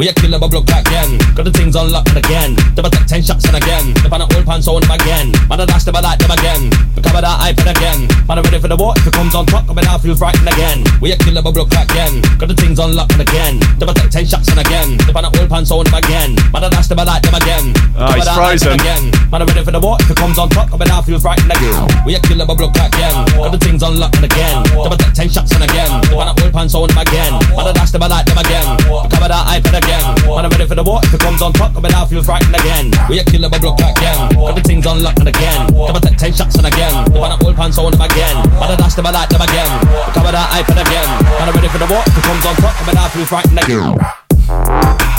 [0.00, 1.18] we a killer bubble crack again.
[1.36, 2.56] Got the things unlocked again.
[2.74, 3.92] Double take ten shots and again.
[4.00, 5.28] The pan old pants on again.
[5.44, 6.89] Man, dash I like them again.
[7.02, 8.08] Cover that iPad again.
[8.28, 8.94] Man, I'm ready for the war.
[8.96, 10.84] If it comes on top, mean, I feel frightened again.
[11.00, 12.22] We a killer bubble crack again.
[12.38, 13.58] Got the things unlocked again.
[13.78, 14.96] Double take ten shots and again.
[15.06, 16.36] The pan old pants on them again.
[16.52, 17.74] Man, I dash them, I like them again.
[17.96, 18.76] Oh, he's frozen.
[18.78, 19.10] Again.
[19.30, 19.96] Man, I'm ready for the war.
[20.00, 21.76] If it comes on top, mean, I feel frightened again.
[22.06, 23.16] We a killer bubble crack again.
[23.36, 24.62] Got the things unlocked again.
[24.70, 25.90] Double take ten shots and again.
[26.06, 27.32] The pan old pants on them again.
[27.56, 28.66] Man, I dash them, I like them again.
[29.10, 30.04] Cover that iPad again.
[30.28, 31.00] Man, I'm ready for the war.
[31.02, 32.92] If it comes on top, mean, I feel frightened again.
[33.08, 34.36] We a killer bubble crack again.
[34.36, 35.66] Got the things unlocked again.
[35.72, 36.89] Double take ten shots and again.
[36.90, 38.36] The pan old pants on them again.
[38.58, 39.70] Man, I dash them, I like them again.
[40.12, 41.08] Cover that iPad again.
[41.22, 42.02] Man, I'm ready for the war.
[42.06, 45.09] If comes on top, I mean, I feel frightened again.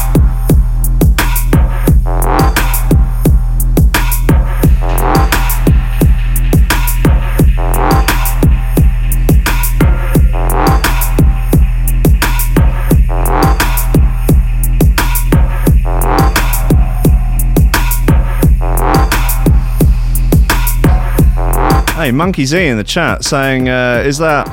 [22.02, 24.48] Hey, Monkey Z in the chat saying, uh, is that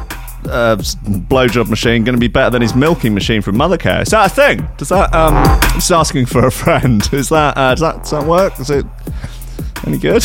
[0.44, 4.02] uh, blowjob machine going to be better than his milking machine from Mothercare?
[4.02, 4.68] Is that a thing?
[4.76, 7.08] Does that, um, just asking for a friend.
[7.12, 8.60] Is that, uh, does that, does that work?
[8.60, 8.84] Is it
[9.86, 10.20] any good?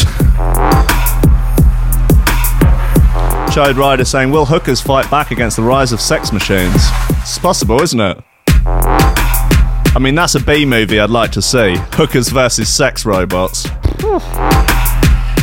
[3.55, 6.75] Chode Rider saying, will hookers fight back against the rise of sex machines?
[7.21, 8.21] It's possible, isn't it?
[8.65, 11.75] I mean, that's a B movie I'd like to see.
[11.93, 13.63] Hookers versus sex robots.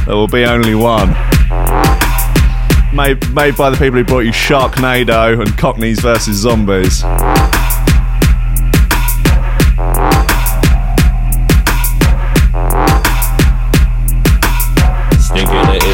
[0.04, 1.16] There will be only one.
[2.92, 7.04] Made, made by the people who brought you Sharknado and Cockneys versus Zombies.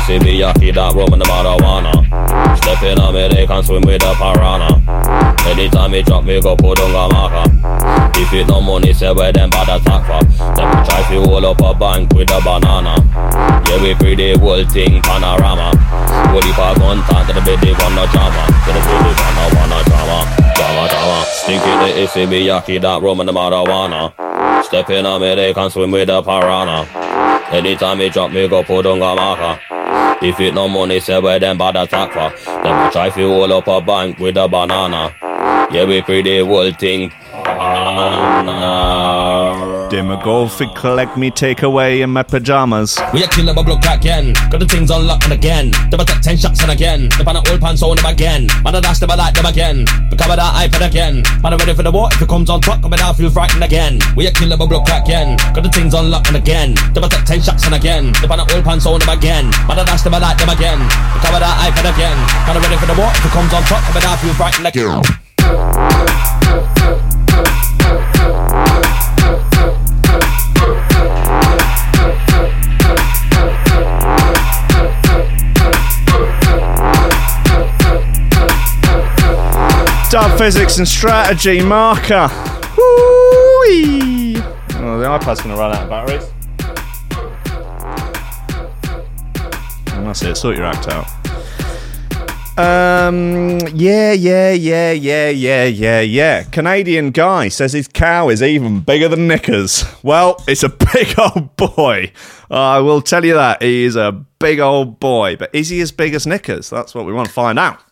[0.08, 2.05] And the marijuana.
[2.54, 4.70] Step in me, they can swim with the piranha.
[5.46, 7.46] Anytime me drop me go put on a marker.
[8.20, 10.22] If it no money, say where them bad attack for.
[10.56, 12.96] Them a try fi hold up a bank with a banana.
[13.68, 15.70] Yeah, we pretty whole thing panorama.
[16.34, 18.42] Holy pa gun to the baby no drama.
[18.66, 20.18] To the baby one no drama.
[20.56, 21.24] Drama, drama.
[21.28, 24.12] Stinky the issy yaki that rum and the marijuana.
[24.64, 26.86] Step in on me, they can swim with the piranha.
[27.52, 29.60] Anytime me drop me go put on a marker.
[30.22, 32.30] If it no money, say where them bad attack for.
[32.62, 35.14] Them a try fi hold up a bank with a banana.
[35.70, 37.12] Yeah, we pretty whole thing.
[37.32, 38.96] Banana.
[39.90, 42.98] Demogorphic collect me take away in my pajamas.
[43.14, 44.34] We a killer bubble crack again.
[44.50, 45.70] Got the things unlocked again.
[45.90, 47.08] Double take ten shots and again.
[47.18, 48.46] The pan old pants on them again.
[48.64, 49.86] Man, I dash them, I like them again.
[50.10, 51.22] We cover that iPad again.
[51.42, 52.08] Man, I'm ready for the war.
[52.10, 54.00] If it comes on top, I mean, I feel frightened again.
[54.16, 55.36] We a killer bubble crack again.
[55.54, 56.74] Got the things unlocked again.
[56.92, 58.12] Double take ten shots and again.
[58.18, 59.50] The pan old pants on them again.
[59.70, 60.82] Man, I dash them, I like them again.
[60.82, 62.18] We cover that iPad again.
[62.46, 63.10] Man, I'm ready for the war.
[63.14, 65.02] If it comes on top, I mean, I feel frightened again.
[80.16, 82.28] Dub physics and strategy marker.
[82.30, 83.66] Oh,
[84.98, 86.24] the iPad's going to run out of batteries.
[89.92, 90.36] And that's it.
[90.36, 91.06] Sort your act out.
[92.58, 93.58] Um.
[93.74, 94.12] Yeah.
[94.12, 94.52] Yeah.
[94.52, 94.92] Yeah.
[94.92, 95.28] Yeah.
[95.28, 95.64] Yeah.
[95.64, 96.00] Yeah.
[96.00, 96.44] Yeah.
[96.44, 99.84] Canadian guy says his cow is even bigger than Knickers.
[100.02, 102.10] Well, it's a big old boy.
[102.50, 105.36] I will tell you that he is a big old boy.
[105.36, 106.70] But is he as big as Knickers?
[106.70, 107.82] That's what we want to find out.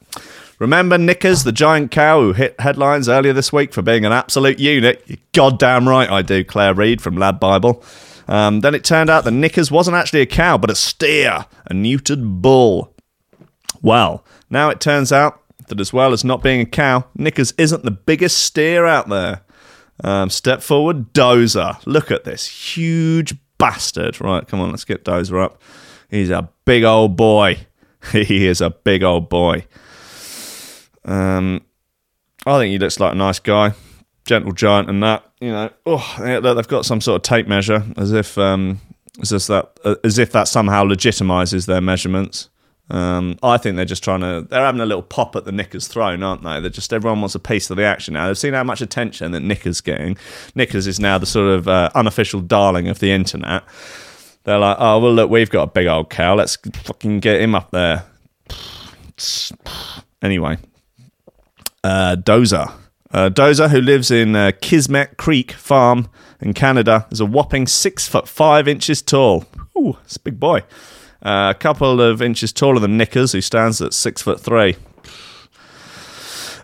[0.59, 4.61] Remember Knickers, the giant cow who hit headlines earlier this week for being an absolute
[4.61, 5.03] unit?
[5.07, 7.83] You're goddamn right I do, Claire Reed from Lad Bible.
[8.29, 11.75] Um, then it turned out that Knickers wasn't actually a cow, but a steer, a
[11.75, 12.95] neutered bull.
[13.83, 17.85] Well, now it turns out that as well as not being a cow, Knickers isn't
[17.85, 19.43] the biggest steer out there.
[20.03, 21.79] Um, step forward, Dozer.
[21.85, 24.21] Look at this huge bastard.
[24.21, 25.61] Right, come on, let's get Dozer up.
[26.11, 27.67] He's a big old boy.
[28.13, 29.67] he is a big old boy.
[31.05, 31.63] Um,
[32.47, 33.73] I think he looks like a nice guy,
[34.25, 35.25] gentle giant, and that.
[35.41, 38.81] You know, oh, they've got some sort of tape measure, as if um,
[39.21, 42.49] as if that uh, as if that somehow legitimizes their measurements.
[42.91, 44.47] Um, I think they're just trying to.
[44.49, 46.61] They're having a little pop at the Knickers throne, aren't they?
[46.61, 48.27] They're just everyone wants a piece of the action now.
[48.27, 50.19] They've seen how much attention that Knickers getting.
[50.55, 53.63] Knickers is now the sort of uh, unofficial darling of the internet.
[54.45, 56.35] They're like, oh well, look, we've got a big old cow.
[56.35, 58.05] Let's fucking get him up there.
[60.23, 60.57] Anyway,
[61.85, 62.72] uh, Dozer.
[63.12, 66.09] Uh, Dozer, who lives in uh, Kismet Creek Farm
[66.41, 69.45] in Canada, is a whopping six foot five inches tall.
[69.78, 70.62] Ooh, it's a big boy.
[71.22, 74.76] Uh, a couple of inches taller than Knickers, who stands at six foot three.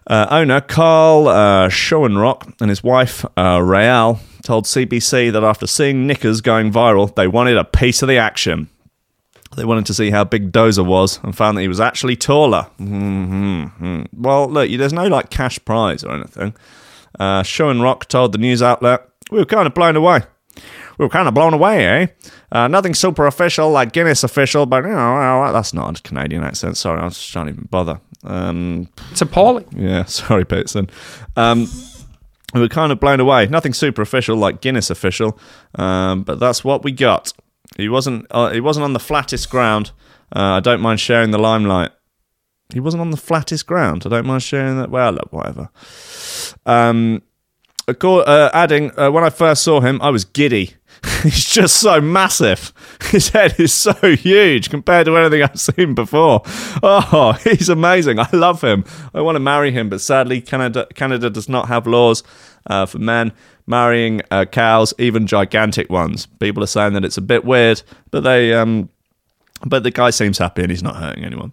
[0.07, 6.07] Uh, owner Carl uh, Schoenrock and his wife uh, Rael told CBC that after seeing
[6.07, 8.69] Knickers going viral, they wanted a piece of the action.
[9.57, 12.67] They wanted to see how big Dozer was and found that he was actually taller.
[12.79, 14.03] Mm-hmm.
[14.13, 16.55] Well, look, there's no like cash prize or anything.
[17.19, 20.21] Uh, Rock told the news outlet, "We were kind of blown away.
[20.99, 22.07] We were kind of blown away, eh?
[22.53, 26.77] Uh, nothing super official like Guinness official, but you know, that's not a Canadian accent.
[26.77, 28.01] Sorry, I just can't even bother.
[28.23, 29.67] Um, It's appalling.
[29.75, 30.91] yeah, sorry, Peterson.
[31.37, 31.67] Um,
[32.53, 33.47] we were kind of blown away.
[33.47, 35.39] Nothing super official like Guinness official,
[35.77, 37.33] um, but that's what we got.
[37.77, 38.27] He wasn't.
[38.31, 39.93] Uh, he wasn't on the flattest ground.
[40.35, 41.91] Uh, I don't mind sharing the limelight.
[42.73, 44.05] He wasn't on the flattest ground.
[44.07, 44.91] I don't mind sharing that.
[44.91, 45.71] Well, look, whatever.
[46.67, 47.23] Um,
[47.89, 50.75] uh, adding, uh, when I first saw him, I was giddy.
[51.23, 52.73] He's just so massive.
[53.11, 56.43] His head is so huge compared to anything I've seen before.
[56.83, 58.19] Oh, he's amazing.
[58.19, 58.85] I love him.
[59.15, 62.23] I want to marry him, but sadly, Canada Canada does not have laws
[62.67, 63.33] uh, for men
[63.71, 66.27] marrying uh, cows, even gigantic ones.
[66.27, 68.91] People are saying that it's a bit weird, but they um,
[69.65, 71.53] but the guy seems happy and he's not hurting anyone.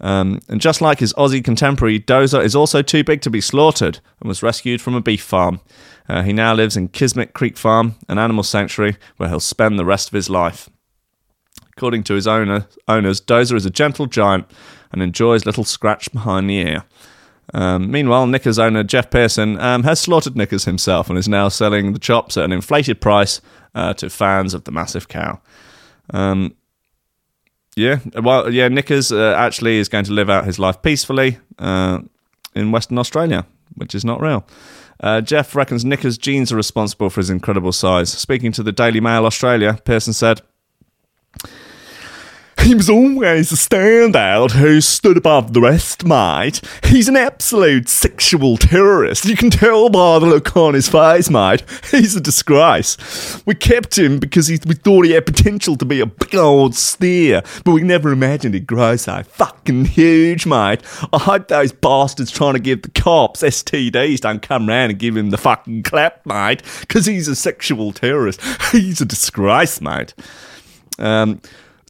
[0.00, 4.00] Um, and just like his Aussie contemporary, Dozer is also too big to be slaughtered
[4.20, 5.60] and was rescued from a beef farm.
[6.08, 9.84] Uh, he now lives in Kismet Creek Farm, an animal sanctuary where he'll spend the
[9.84, 10.68] rest of his life.
[11.76, 14.46] According to his owner, owners, Dozer is a gentle giant
[14.90, 16.84] and enjoys little scratch behind the ear.
[17.52, 21.92] Um, meanwhile, Knickers owner Jeff Pearson um, has slaughtered Knickers himself and is now selling
[21.92, 23.40] the chops at an inflated price
[23.74, 25.40] uh, to fans of the massive cow.
[26.12, 26.54] Um,
[27.76, 32.00] yeah, well, yeah, Knickers uh, actually is going to live out his life peacefully uh,
[32.54, 33.46] in Western Australia,
[33.76, 34.46] which is not real.
[35.00, 38.10] Uh, Jeff reckons Knickers' genes are responsible for his incredible size.
[38.10, 40.42] Speaking to the Daily Mail Australia, Pearson said,
[42.62, 46.60] he was always a standout who stood above the rest, mate.
[46.84, 49.24] He's an absolute sexual terrorist.
[49.24, 51.62] You can tell by the look on his face, mate.
[51.90, 53.42] He's a disgrace.
[53.46, 56.74] We kept him because he, we thought he had potential to be a big old
[56.74, 60.82] steer, but we never imagined he'd grow so fucking huge, mate.
[61.12, 65.16] I hope those bastards trying to give the cops STDs don't come round and give
[65.16, 68.40] him the fucking clap, mate, because he's a sexual terrorist.
[68.72, 70.14] He's a disgrace, mate.
[70.98, 71.40] Um,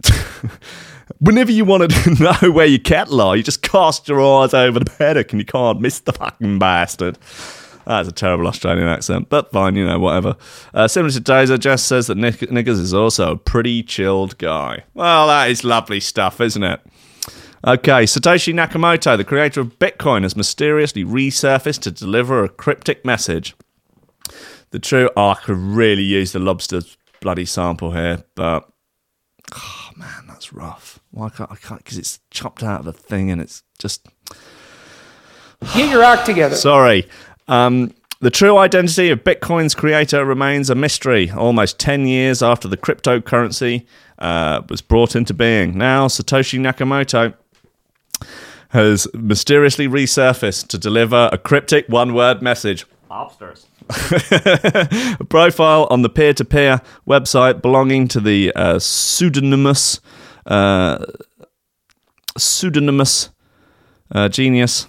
[1.19, 4.79] whenever you wanted to know where your cattle are, you just cast your eyes over
[4.79, 7.19] the paddock and you can't miss the fucking bastard.
[7.87, 10.37] That's a terrible Australian accent, but fine, you know, whatever.
[10.75, 14.85] Uh, similar to Dozer, Jess says that Nick- Knickers is also a pretty chilled guy.
[14.95, 16.81] Well, that is lovely stuff, isn't it?
[17.67, 23.55] Okay, Satoshi Nakamoto, the creator of Bitcoin, has mysteriously resurfaced to deliver a cryptic message.
[24.71, 28.71] The true, oh, I could really use the lobster's bloody sample here, but
[30.51, 31.01] that's rough.
[31.11, 34.07] Why can't I can't because it's chopped out of a thing and it's just
[35.75, 36.55] Get your act together.
[36.57, 37.09] sorry.
[37.49, 41.31] Um, the true identity of Bitcoin's creator remains a mystery.
[41.31, 43.87] Almost ten years after the cryptocurrency
[44.19, 47.35] uh, was brought into being, now Satoshi Nakamoto
[48.69, 52.87] has mysteriously resurfaced to deliver a cryptic one-word message.
[53.91, 60.20] a profile on the peer-to-peer website belonging to the uh, pseudonymous uh,
[62.37, 63.31] pseudonymous
[64.13, 64.87] uh, genius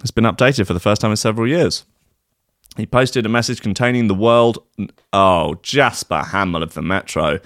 [0.00, 1.84] has been updated for the first time in several years.
[2.76, 4.58] He posted a message containing the world.
[5.12, 7.40] Oh, Jasper Hamill of the Metro.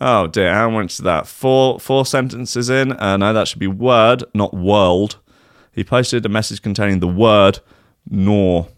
[0.00, 1.26] Oh dear, how much is that?
[1.26, 2.92] Four four sentences in.
[2.92, 5.16] Uh, no, that should be word, not world.
[5.72, 7.58] He posted a message containing the word
[8.08, 8.68] "nor"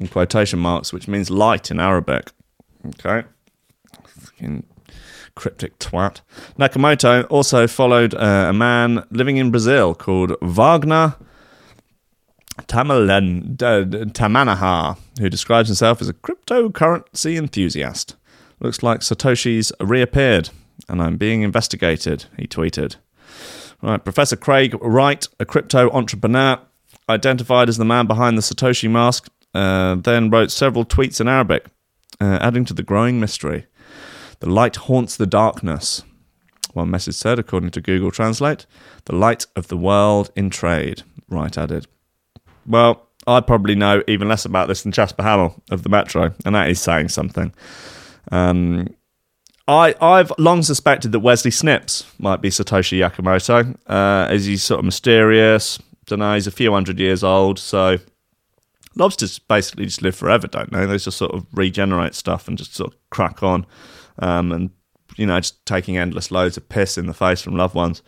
[0.00, 2.32] in quotation marks, which means light in Arabic.
[2.86, 3.26] Okay.
[4.06, 4.64] Fucking
[5.38, 6.20] cryptic twat.
[6.58, 11.14] Nakamoto also followed uh, a man living in Brazil called Wagner
[12.62, 18.16] Tamalen, D- Tamanaha, who describes himself as a cryptocurrency enthusiast.
[18.58, 20.50] Looks like Satoshi's reappeared,
[20.88, 22.96] and I'm being investigated, he tweeted.
[23.80, 26.58] Right, Professor Craig Wright, a crypto entrepreneur,
[27.08, 31.64] identified as the man behind the Satoshi mask, uh, then wrote several tweets in Arabic,
[32.20, 33.67] uh, adding to the growing mystery.
[34.40, 36.02] The light haunts the darkness.
[36.72, 38.66] One message said, according to Google Translate,
[39.06, 41.02] the light of the world in trade.
[41.28, 41.86] Wright added.
[42.66, 46.54] Well, I probably know even less about this than Jasper Hamill of the Metro, and
[46.54, 47.52] that is saying something.
[48.30, 48.94] Um,
[49.66, 54.78] I, I've long suspected that Wesley Snipes might be Satoshi Nakamoto, uh, as he's sort
[54.78, 55.78] of mysterious.
[56.06, 57.98] Don't know, he's a few hundred years old, so
[58.96, 60.86] lobsters basically just live forever, don't they?
[60.86, 63.66] They just sort of regenerate stuff and just sort of crack on,
[64.18, 64.70] um, and
[65.16, 68.02] you know, just taking endless loads of piss in the face from loved ones,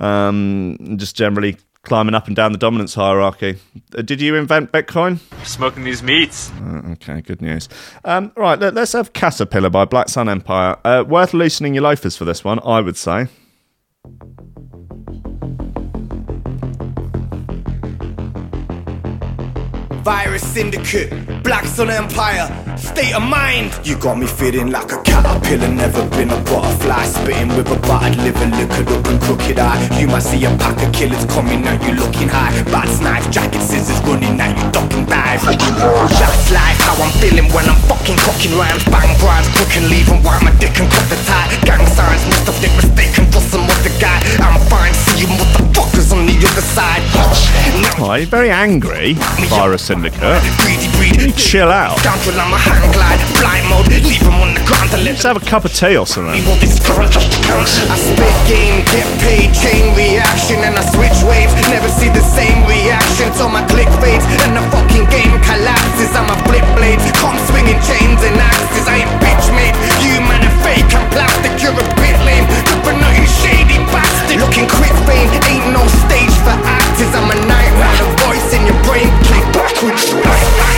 [0.00, 3.58] um, and just generally climbing up and down the dominance hierarchy.
[3.96, 5.18] Uh, did you invent Bitcoin?
[5.44, 6.50] Smoking these meats.
[6.62, 7.68] Uh, okay, good news.
[8.04, 10.76] Um, right, let, us have Caterpillar by Black Sun Empire.
[10.84, 13.26] Uh, worth loosening your loafers for this one, I would say.
[20.02, 21.10] Virus Syndicate,
[21.52, 22.48] Black Sun Empire,
[22.78, 23.76] State of Mind.
[23.84, 27.04] You got me feeling like a caterpillar, never been a butterfly.
[27.04, 29.76] Spitting with a battered liver, liquored up and crooked eye.
[30.00, 32.56] You might see a pack of killers coming at you looking high.
[32.72, 35.44] Bats, knife, jacket, scissors running at you, ducking dive.
[35.44, 38.88] That's life, how I'm feeling when I'm fucking cocking rhymes.
[38.88, 39.52] Bang rhymes,
[39.92, 41.52] leave and wipe my dick and cut the tie.
[41.68, 44.16] Gang signs, must have been mistaken for some other guy.
[44.40, 47.02] I'm fine, you motherfuckers on the other side.
[48.18, 49.14] You're very angry,
[49.46, 50.42] Virus Syndicate.
[51.38, 52.02] Chill out.
[55.02, 56.42] Let's have a cup of tea or something.
[56.42, 61.54] I spit game, get paid, chain reaction, and I switch waves.
[61.70, 66.10] Never see the same reaction till my click fades and the fucking game collapses.
[66.18, 68.90] I'm a flip blades, come swinging chains and axes.
[68.90, 69.74] I ain't bitch made.
[70.02, 72.46] You man are fake and plastic, you're a bit lame.
[72.50, 73.61] Good for nothing, shady bastard.
[74.42, 74.66] Looking
[75.06, 77.14] fame, ain't no stage for actors.
[77.14, 80.10] I'm a nightmare, a voice in your brain, play backwards.
[80.10, 80.71] quick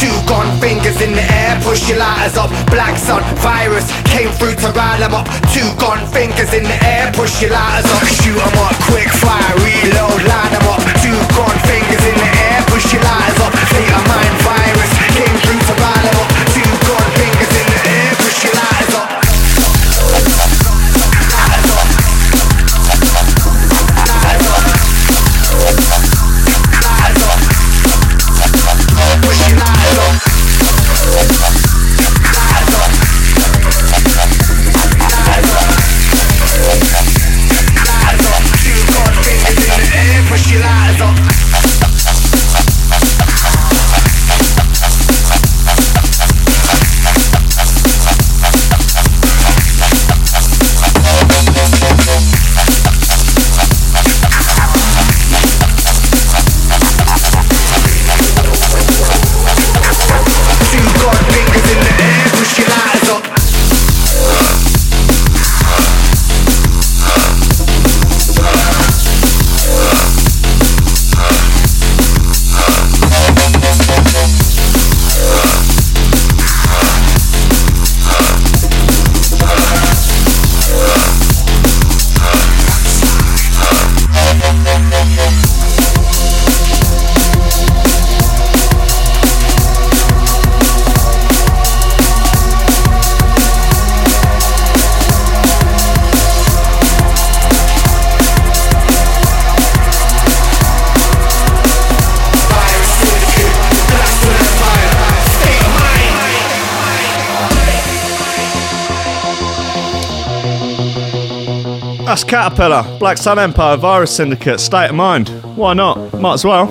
[0.00, 2.50] Two gone fingers in the air, push your lighters up.
[2.68, 5.26] Black sun virus came through to rile them up.
[5.52, 8.04] Two gone fingers in the air, push your lighters up.
[8.06, 10.82] Shoot 'em up, quick fire reload, line them up.
[11.02, 13.55] Two gun fingers in the air, push your lighters up.
[112.46, 115.30] Caterpillar, Black Sun Empire, Virus Syndicate, State of Mind.
[115.56, 116.14] Why not?
[116.20, 116.66] Might as well.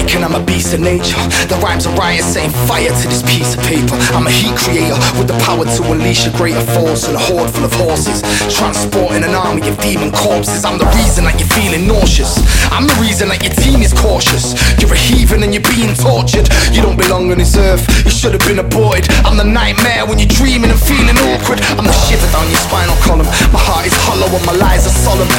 [0.00, 1.20] And I'm a beast of nature.
[1.46, 3.94] The rhymes are riot, setting fire to this piece of paper.
[4.16, 7.48] I'm a heat creator with the power to unleash a greater force and a horde
[7.48, 8.24] full of horses.
[8.50, 10.64] Transporting an army of demon corpses.
[10.64, 12.42] I'm the reason that you're feeling nauseous.
[12.74, 14.56] I'm the reason that your team is cautious.
[14.82, 16.48] You're a heathen and you're being tortured.
[16.74, 17.86] You don't belong on this earth.
[18.02, 19.06] You should have been aborted.
[19.22, 21.62] I'm the nightmare when you're dreaming and feeling awkward.
[21.78, 23.30] I'm the shiver down your spinal column.
[23.54, 25.30] My heart is hollow and my lies are solemn.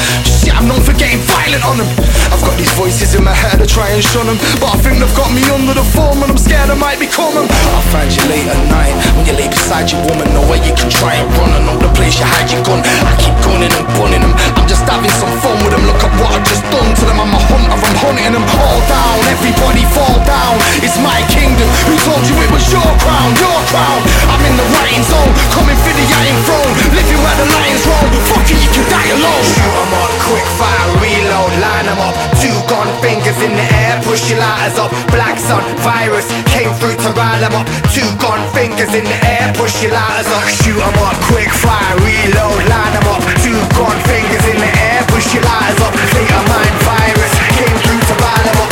[0.48, 1.90] Yeah, I'm known for getting violent on them.
[2.32, 5.00] I've got these voices in my head to try and shun them, but I think
[5.00, 7.48] they've got me under the form and I'm scared I might become them.
[7.48, 10.28] I'll find you late at night when you lay beside your woman.
[10.34, 12.84] Know where you can try and run and know the place you hide your gun.
[12.84, 14.34] I keep gunning and bunning them.
[14.58, 15.84] I'm just having some fun with them.
[15.88, 17.20] Look at what I've just done to them.
[17.22, 19.16] I'm a hunter, I'm hunting them all down.
[19.32, 20.56] Everybody fall down.
[20.84, 21.70] It's my kingdom.
[21.88, 23.30] Who told you it was your crown?
[23.38, 24.00] Your crown.
[24.28, 28.10] I'm in the writing zone, coming for the iron throne, living where the lions roam.
[28.32, 29.46] Fuck it, you can die alone.
[29.46, 32.16] Shoot 'em up, quick fire, reload, line 'em up.
[32.42, 34.92] Two gun fingers in the air, push your lighters up.
[35.14, 37.68] Black sun, virus came through to rile 'em up.
[37.94, 40.44] Two gun fingers in the air, push your lighters up.
[40.60, 43.22] Shoot 'em up, quick fire, reload, line 'em up.
[43.46, 45.94] Two gun fingers in the air, push your lighters up.
[46.12, 48.71] State mind, virus came through to rile 'em up.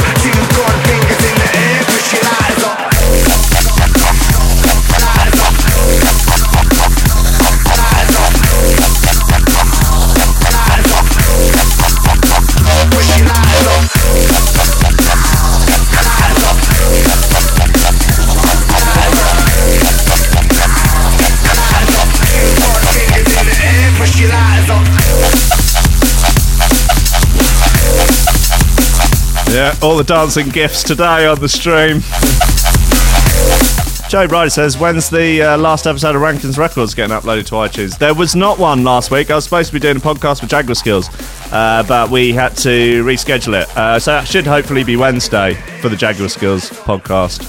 [29.70, 32.00] Yeah, all the dancing gifts today on the stream.
[34.10, 38.00] Joe Ryder says, when's the uh, last episode of Rankins Records getting uploaded to iTunes?
[38.00, 39.30] There was not one last week.
[39.30, 41.08] I was supposed to be doing a podcast with Jaguar Skills,
[41.52, 43.78] uh, but we had to reschedule it.
[43.78, 47.44] Uh, so it should hopefully be Wednesday for the Jaguar Skills podcast.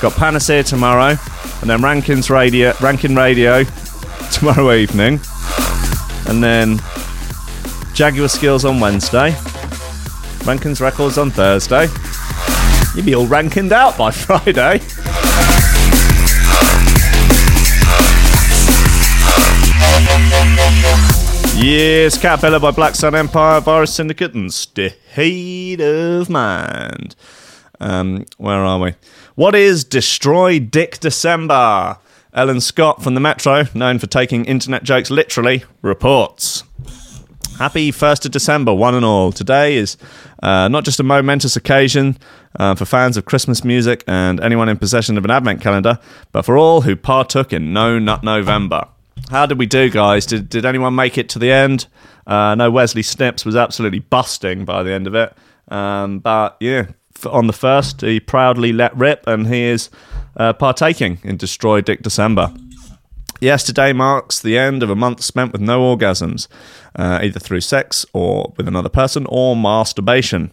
[0.00, 1.16] Got Panacea tomorrow,
[1.62, 3.64] and then Rankins Radio, Rankin Radio
[4.30, 5.18] tomorrow evening,
[6.28, 6.78] and then
[7.94, 9.34] Jaguar Skills on Wednesday,
[10.46, 11.88] Rankins Records on Thursday.
[12.94, 14.80] You'll be all rankined out by Friday.
[21.58, 27.16] Yes, Caterpillar by Black Sun Empire, Virus Syndicate, and State of Mind.
[27.80, 28.94] Um, where are we?
[29.34, 31.98] What is Destroy Dick December?
[32.32, 36.62] Ellen Scott from the Metro, known for taking internet jokes literally, reports.
[37.58, 39.32] Happy 1st of December, one and all.
[39.32, 39.96] Today is
[40.42, 42.18] uh, not just a momentous occasion
[42.58, 45.98] uh, for fans of Christmas music and anyone in possession of an advent calendar,
[46.32, 48.88] but for all who partook in No Nut November.
[49.30, 50.26] How did we do, guys?
[50.26, 51.86] Did, did anyone make it to the end?
[52.26, 55.32] Uh, no, Wesley Snipes was absolutely busting by the end of it.
[55.68, 56.86] Um, but yeah,
[57.24, 59.90] on the first, he proudly let rip and he is
[60.36, 62.52] uh, partaking in Destroy Dick December.
[63.40, 66.48] Yesterday marks the end of a month spent with no orgasms,
[66.94, 70.52] uh, either through sex or with another person or masturbation.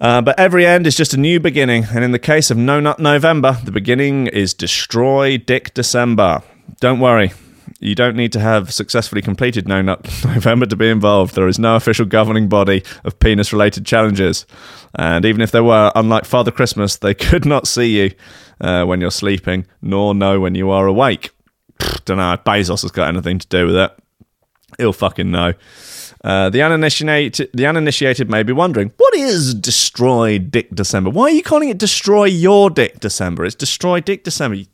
[0.00, 2.80] Uh, but every end is just a new beginning, and in the case of No
[2.80, 6.42] Nut November, the beginning is Destroy Dick December.
[6.80, 7.32] Don't worry,
[7.80, 11.34] you don't need to have successfully completed No Nut November to be involved.
[11.34, 14.46] There is no official governing body of penis related challenges.
[14.94, 18.10] And even if there were, unlike Father Christmas, they could not see you
[18.60, 21.30] uh, when you're sleeping, nor know when you are awake.
[22.04, 23.90] Don't know Bezos has got anything to do with it.
[24.78, 25.54] He'll fucking know.
[26.22, 31.10] Uh, the uninitiated, the uninitiated may be wondering, what is Destroy Dick December?
[31.10, 33.44] Why are you calling it Destroy Your Dick December?
[33.44, 34.56] It's Destroy Dick December.
[34.56, 34.66] You-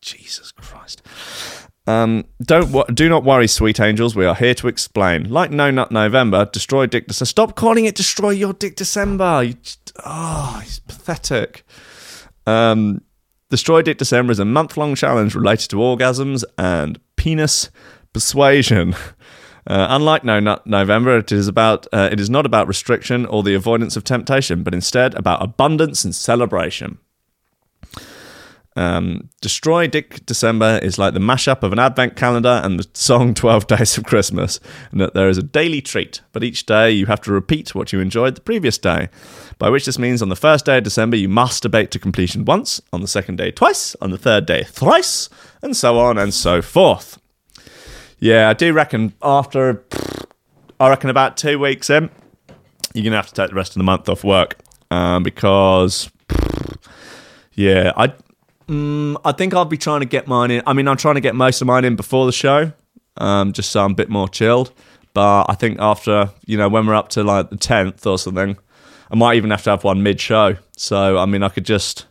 [0.00, 1.02] Jesus Christ.
[1.86, 4.14] Um, don't do not worry, sweet angels.
[4.16, 5.28] We are here to explain.
[5.28, 7.26] Like No Nut November, Destroy Dick December.
[7.26, 9.42] Stop calling it Destroy Your Dick December.
[9.42, 9.54] You
[10.04, 11.64] oh, it's pathetic.
[12.46, 13.02] Um,
[13.48, 17.70] Destroy Dick December is a month long challenge related to orgasms and penis
[18.12, 18.94] persuasion.
[19.68, 23.42] Uh, unlike No Nut November, it is about uh, it is not about restriction or
[23.42, 26.98] the avoidance of temptation, but instead about abundance and celebration.
[28.76, 33.34] Um, Destroy Dick December is like the mashup of an advent calendar and the song
[33.34, 34.60] 12 Days of Christmas,
[34.92, 37.92] and that there is a daily treat, but each day you have to repeat what
[37.92, 39.08] you enjoyed the previous day.
[39.58, 42.80] By which this means on the first day of December you masturbate to completion once,
[42.92, 45.28] on the second day twice, on the third day thrice,
[45.62, 47.18] and so on and so forth.
[48.18, 49.84] Yeah, I do reckon after,
[50.78, 52.10] I reckon about two weeks in,
[52.94, 54.56] you're going to have to take the rest of the month off work
[54.90, 56.10] um, because,
[57.54, 58.12] yeah, I.
[58.68, 60.62] Mm, I think I'll be trying to get mine in.
[60.66, 62.72] I mean, I'm trying to get most of mine in before the show,
[63.16, 64.72] um, just so I'm a bit more chilled.
[65.14, 68.56] But I think after, you know, when we're up to like the 10th or something,
[69.10, 70.56] I might even have to have one mid-show.
[70.76, 72.06] So I mean, I could just,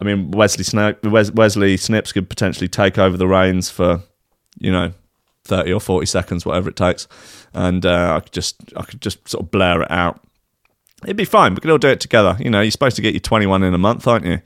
[0.00, 4.02] I mean, Wesley Snip, Wes, Wesley Snipes could potentially take over the reins for,
[4.58, 4.92] you know,
[5.44, 7.08] thirty or forty seconds, whatever it takes,
[7.54, 10.20] and uh, I could just, I could just sort of blare it out.
[11.04, 11.54] It'd be fine.
[11.54, 12.36] We could all do it together.
[12.40, 14.40] You know, you're supposed to get your 21 in a month, aren't you?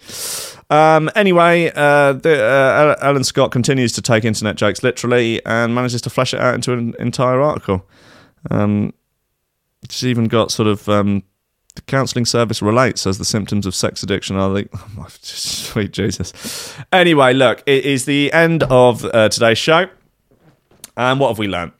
[0.73, 6.01] Um, anyway, uh, the, uh, Alan Scott continues to take internet jokes literally and manages
[6.01, 7.87] to flesh it out into an entire article.
[8.51, 8.95] Um,
[9.91, 11.25] she's even got sort of um,
[11.75, 15.93] the counselling service relates as the symptoms of sex addiction are the oh my, sweet
[15.93, 16.75] Jesus.
[16.91, 19.91] Anyway, look, it is the end of uh, today's show,
[20.97, 21.73] and what have we learned?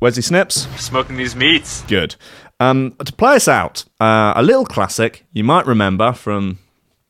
[0.00, 1.82] Wesley Snipes Smoking these meats.
[1.82, 2.16] good.
[2.58, 6.60] Um, to play us out, uh, a little classic you might remember from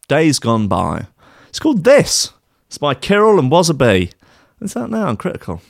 [0.08, 1.06] days gone by.
[1.52, 2.32] It's called This.
[2.68, 4.10] It's by Kirill and Wasabi.
[4.62, 5.60] It's out now on Critical.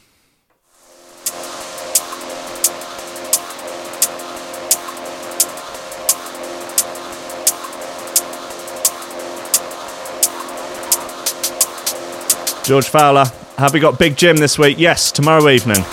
[12.65, 13.25] George Fowler,
[13.59, 14.79] have we got Big Jim this week?
[14.79, 15.85] Yes, tomorrow evening.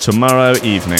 [0.00, 0.98] Tomorrow evening.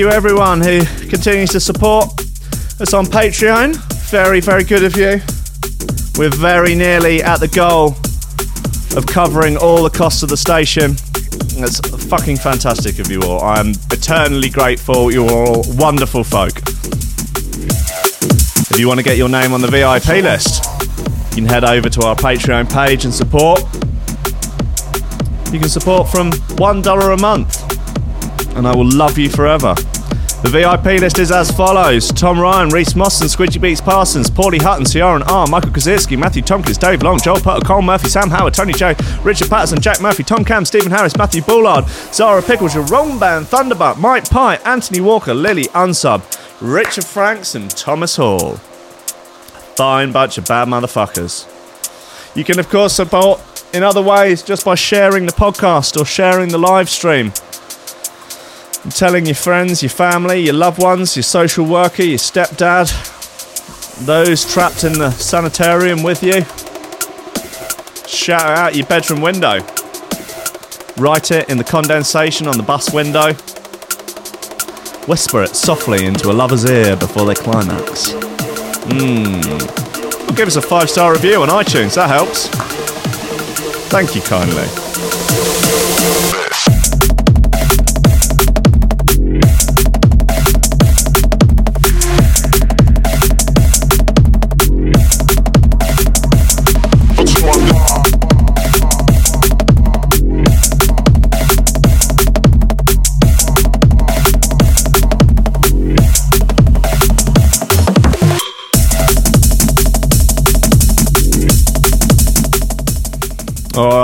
[0.00, 2.06] You, everyone who continues to support
[2.80, 3.76] us on Patreon.
[4.10, 5.20] Very, very good of you.
[6.18, 7.96] We're very nearly at the goal
[8.96, 10.92] of covering all the costs of the station.
[11.60, 13.42] That's fucking fantastic of you all.
[13.42, 15.12] I'm eternally grateful.
[15.12, 16.56] You're all wonderful folk.
[18.70, 20.64] If you want to get your name on the VIP list,
[21.30, 23.60] you can head over to our Patreon page and support.
[25.52, 29.74] You can support from $1 a month and I will love you forever.
[30.42, 34.86] The VIP list is as follows Tom Ryan, Reese Mosson, Squidgy Beats Parsons, Paulie Hutton,
[34.86, 38.72] Ciaran R, Michael Kaczynski, Matthew Tompkins, Dave Long, Joel Putter, Cole Murphy, Sam Howard, Tony
[38.72, 43.46] Joe, Richard Patterson, Jack Murphy, Tom Cam, Stephen Harris, Matthew Bullard, Zara Pickles, Jerome Band,
[43.46, 46.22] Thunderbutt, Mike Pye, Anthony Walker, Lily Unsub,
[46.62, 48.56] Richard Franks, and Thomas Hall.
[49.76, 51.46] Fine bunch of bad motherfuckers.
[52.34, 53.42] You can, of course, support
[53.74, 57.32] in other ways just by sharing the podcast or sharing the live stream
[58.90, 62.90] telling your friends, your family, your loved ones, your social worker, your stepdad,
[64.04, 66.44] those trapped in the sanitarium with you.
[68.06, 69.60] Shout out your bedroom window.
[70.96, 73.32] Write it in the condensation on the bus window.
[75.06, 78.12] Whisper it softly into a lover's ear before they climax.
[78.90, 80.36] Mmm.
[80.36, 82.48] Give us a five star review on iTunes, that helps.
[83.88, 84.89] Thank you kindly.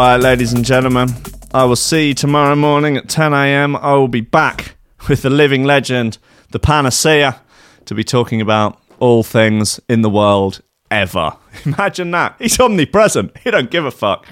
[0.07, 1.09] Right, ladies and gentlemen,
[1.53, 3.75] I will see you tomorrow morning at 10 a.m.
[3.75, 4.77] I will be back
[5.09, 6.19] with the living legend,
[6.53, 7.41] the panacea,
[7.87, 11.33] to be talking about all things in the world ever.
[11.65, 12.37] Imagine that.
[12.39, 13.37] He's omnipresent.
[13.39, 14.27] He don't give a fuck.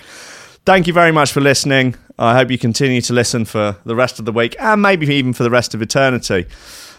[0.64, 1.96] Thank you very much for listening.
[2.20, 5.32] I hope you continue to listen for the rest of the week and maybe even
[5.32, 6.46] for the rest of eternity.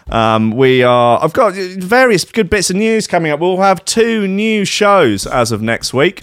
[0.08, 1.18] Um, we are.
[1.24, 3.40] I've got various good bits of news coming up.
[3.40, 6.22] We'll have two new shows as of next week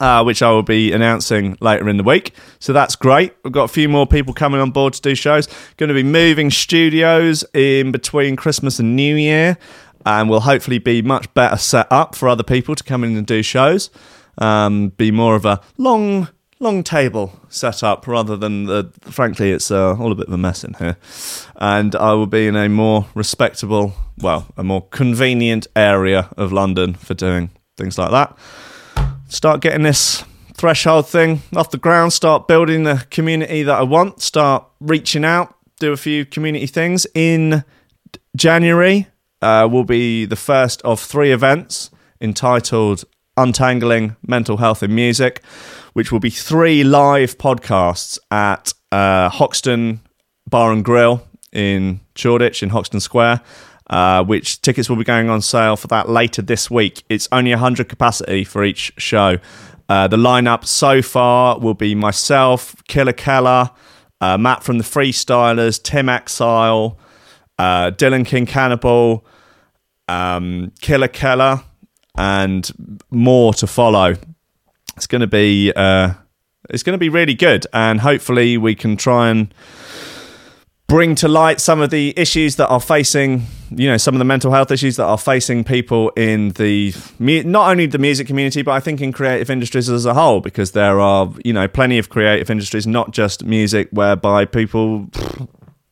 [0.00, 2.34] uh, which I will be announcing later in the week.
[2.58, 3.34] So that's great.
[3.44, 5.48] We've got a few more people coming on board to do shows.
[5.76, 9.58] Going to be moving studios in between Christmas and New Year.
[10.06, 13.26] and we'll hopefully be much better set up for other people to come in and
[13.26, 13.90] do shows.
[14.38, 16.28] Um, be more of a long,
[16.60, 18.92] long table setup rather than the.
[19.00, 20.96] Frankly, it's uh, all a bit of a mess in here,
[21.56, 26.94] and I will be in a more respectable, well, a more convenient area of London
[26.94, 28.36] for doing things like that.
[29.28, 30.24] Start getting this
[30.54, 32.12] threshold thing off the ground.
[32.12, 34.22] Start building the community that I want.
[34.22, 35.54] Start reaching out.
[35.80, 37.64] Do a few community things in
[38.36, 39.08] January
[39.42, 43.04] uh, will be the first of three events entitled
[43.36, 45.42] Untangling Mental Health in Music,
[45.92, 50.00] which will be three live podcasts at uh, Hoxton
[50.48, 53.40] Bar and Grill in Shoreditch in Hoxton Square.
[53.88, 57.04] Uh, which tickets will be going on sale for that later this week.
[57.08, 59.38] It's only 100 capacity for each show.
[59.88, 63.70] Uh, the lineup so far will be myself, Killa Kela,
[64.20, 66.98] uh, Matt from the Freestylers, Tim Exile,
[67.58, 69.24] uh, Dylan King Cannibal,
[70.08, 71.62] um, Killa Kela,
[72.16, 74.16] and more to follow.
[74.96, 76.14] It's going to be uh,
[76.70, 79.54] it's going to be really good, and hopefully we can try and
[80.88, 84.24] bring to light some of the issues that are facing you know some of the
[84.24, 88.72] mental health issues that are facing people in the not only the music community but
[88.72, 92.08] i think in creative industries as a whole because there are you know plenty of
[92.08, 95.08] creative industries not just music whereby people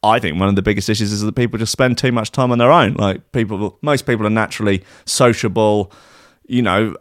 [0.05, 2.53] I think one of the biggest issues is that people just spend too much time
[2.53, 2.93] on their own.
[2.95, 5.91] Like people, most people are naturally sociable,
[6.47, 6.95] you know,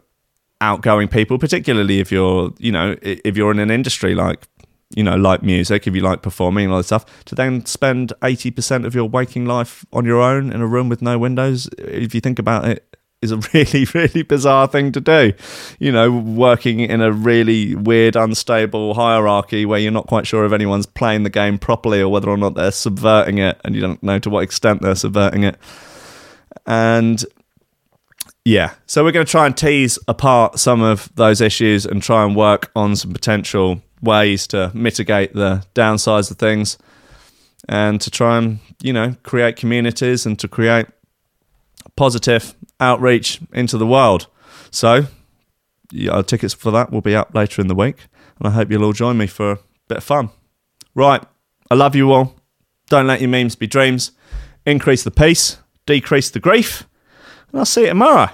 [0.62, 1.38] outgoing people.
[1.38, 4.48] Particularly if you're, you know, if you're in an industry like,
[4.96, 8.12] you know, like music, if you like performing and all that stuff, to then spend
[8.22, 11.68] eighty percent of your waking life on your own in a room with no windows.
[11.78, 15.32] If you think about it, is a really, really bizarre thing to do.
[15.80, 20.52] You know, working in a really weird, unstable hierarchy where you're not quite sure if
[20.52, 24.02] anyone's playing the game properly or whether or not they're subverting it, and you don't
[24.02, 25.58] know to what extent they're subverting it.
[26.66, 27.24] And
[28.44, 32.24] yeah, so we're going to try and tease apart some of those issues and try
[32.24, 36.78] and work on some potential ways to mitigate the downsides of things
[37.68, 40.86] and to try and, you know, create communities and to create
[41.96, 44.26] positive outreach into the world.
[44.70, 45.06] So,
[45.90, 47.96] yeah, tickets for that will be up later in the week,
[48.38, 50.30] and I hope you'll all join me for a bit of fun.
[50.94, 51.22] Right,
[51.70, 52.36] I love you all.
[52.88, 54.12] Don't let your memes be dreams.
[54.66, 56.86] Increase the peace, decrease the grief,
[57.50, 58.30] and I'll see you tomorrow.